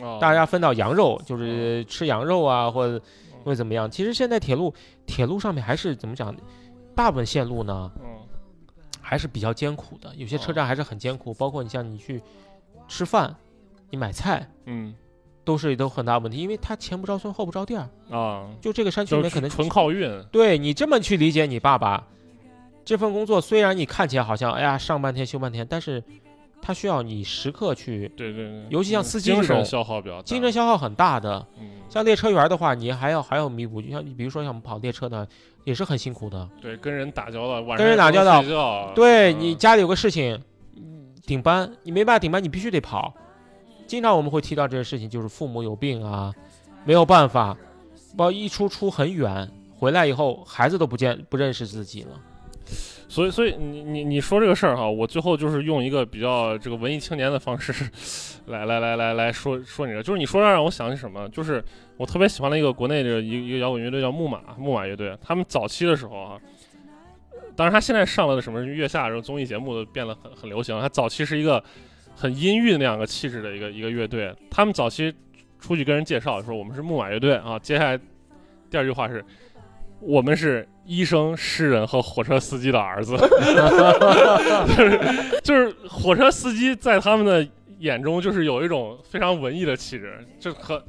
[0.00, 3.04] 哦大家分到羊肉，就是吃羊肉啊，或者
[3.42, 3.90] 或者怎么样。
[3.90, 4.72] 其实现在铁路
[5.04, 6.32] 铁路上面还是怎么讲，
[6.94, 8.09] 大部分线路呢嗯
[9.10, 11.34] 还是比较艰苦的，有些车站还是很艰苦。
[11.34, 12.22] 包括你像你去
[12.86, 13.34] 吃饭，
[13.90, 14.94] 你买菜嗯
[15.42, 20.22] 都是都很大问题，因为它前不着村后不着店儿，啊，就这个山区里面可能纯靠运。
[20.30, 22.06] 对你这么去理解你爸爸
[22.84, 26.00] 这份工作，虽然你看起来好像哎呀上半天休半天，但是
[26.62, 31.44] 它需要你时刻去，对对对，尤其像司机这种消耗比较大，精神消耗很大的。
[31.58, 35.26] 嗯，像列车员的话，你还要还要弥补，就像你比如说像我们跑列车的，
[35.70, 36.48] 也是很辛苦的。
[36.60, 40.34] 对，跟人打交道，晚上跟人打交道对嗯你家里有个事情，
[40.76, 43.14] 嗯顶班，你没办法顶班，你必须得跑。
[43.86, 46.34] 经常我们会提到这些事情，就是父母有病啊，
[46.84, 47.56] 没有办法，
[48.16, 49.48] 包一出出很远，
[49.78, 52.20] 回来以后孩子都不见不认识自己了。
[53.08, 57.72] 所以，所以你你你说这个事儿哈，我最后就是用一个比较这个文艺青年的方式，
[58.46, 61.62] 来来来来来说说你这，就是你说这让我想起什么，就是
[61.96, 66.38] 我特别喜欢的一个国内的一个一个摇滚乐队叫木马木马乐队，他们早期的时候啊，
[67.56, 71.62] 当然他现在上了什么月下这种综艺节目都变得很很流行，他早期是一个
[72.14, 75.12] 很阴郁的那样个气质的一个一个乐队，他们早期
[75.58, 77.98] 出去跟人介绍说我们是木马乐队啊，接下来
[78.70, 79.24] 第二句话是。
[80.00, 83.16] 我们是医生、诗人和火车司机的儿子，
[84.76, 85.00] 就是
[85.44, 87.46] 就是火车司机在他们的
[87.78, 90.82] 眼中就是有一种非常文艺的气质，就和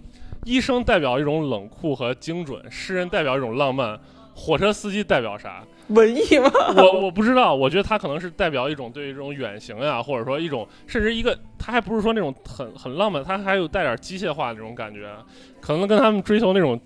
[0.46, 4.00] 医生代表一种冷酷和精准，诗人代表一种浪漫，
[4.34, 5.64] 火车司机代表啥？
[5.90, 6.50] 文艺吗？
[6.78, 15.14] 我我不知道，我觉得他可能是代表一种对于这种远行呀，或者说一种甚至一个，他还不是说那种很很浪漫，他还有带点机械化的这种感觉，
[15.60, 16.80] 可能跟他们追求那种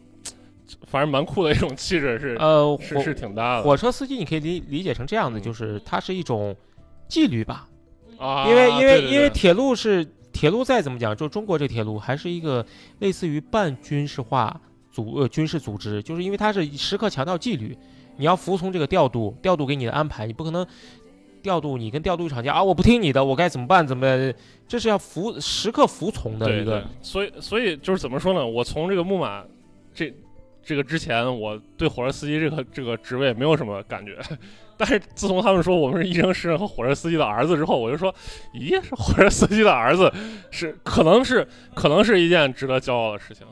[0.88, 6.56] 反正蛮酷的一种气质是、呃，是火是挺大的火车司机你可以理理解成这样子，嗯就是它是一种
[7.08, 7.68] 纪律吧，
[8.18, 12.66] 啊，因为因为因为铁路是铁路再怎么讲，就中国这铁路还是一个
[13.00, 14.60] 类似于半军事化
[14.92, 17.78] 组呃军事组织，就是因为它是时刻强调纪律，
[18.18, 20.66] 你要服从这个调度，调度给你的安排，你不可能
[21.44, 23.86] 调度你跟调度厂家啊，我不听你的，我该怎么办？
[23.86, 24.34] 怎么？
[24.68, 28.44] 这是要服时刻服从的对一个对，所以所以就是怎么说呢？
[28.46, 29.44] 我从这个木马
[29.94, 30.12] 这
[30.66, 34.18] 这个之前，我对火车司机这个这个职位没有什么感觉。
[34.78, 38.14] 但是自从他们说我们是医生、诗人和火车司机的儿子之后，我就说，
[38.54, 40.12] 咦，是火车司机的儿子，
[40.52, 43.48] 是可能是可能是一件值得骄傲的事情。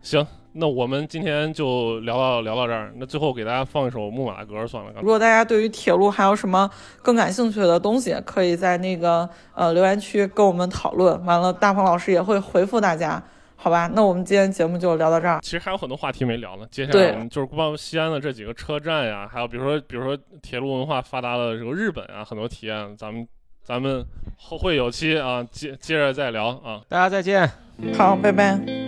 [0.00, 2.90] 行，那我们今天就聊到聊到这儿。
[2.96, 4.90] 那最后给大家放一首木马的歌算了。
[5.02, 6.70] 如果大家对于铁路还有什么
[7.02, 11.22] 更感兴趣的东西，可以在那个呃留言区跟我们讨论。
[11.26, 13.22] 完了，大鹏老师也会回复大家，
[13.56, 13.90] 好吧？
[13.92, 15.40] 那我们今天节目就聊到这儿。
[15.42, 16.66] 其实还有很多话题没聊呢。
[16.70, 23.26] 接下来我们就是逛西安的这几个车站呀，还有比如说比如说铁路文化发达的这个日本啊，很多体验，咱们
[23.64, 24.04] 咱们
[24.36, 26.80] 后会有期啊，接接着再聊啊。
[26.88, 27.50] 大家再见。
[27.96, 28.85] 好，拜拜。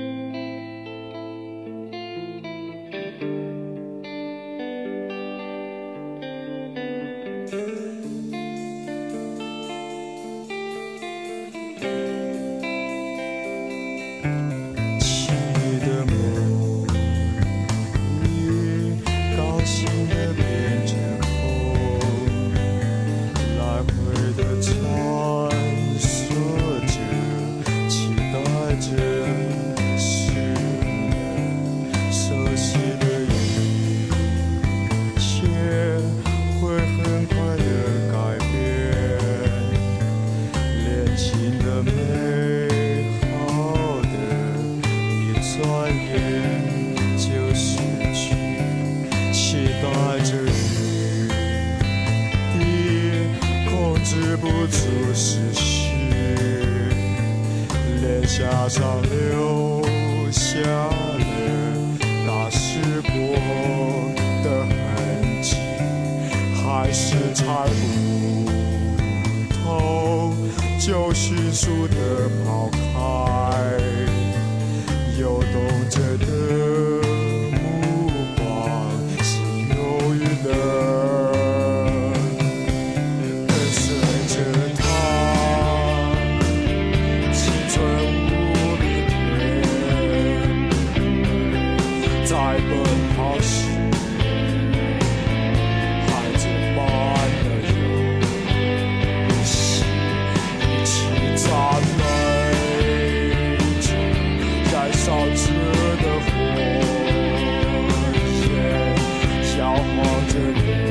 [110.38, 110.87] return.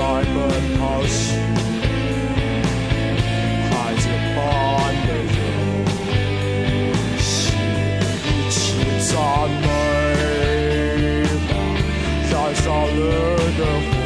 [0.00, 0.32] 在门
[0.78, 1.36] 口许，
[3.68, 4.38] 孩子般
[5.06, 5.38] 的游
[7.18, 7.52] 戏，
[8.24, 8.56] 一起
[8.98, 9.12] 赞
[9.60, 9.62] 美
[11.50, 11.52] 吧，
[12.32, 12.98] 燃烧了
[13.58, 13.60] 的
[13.92, 13.99] 火。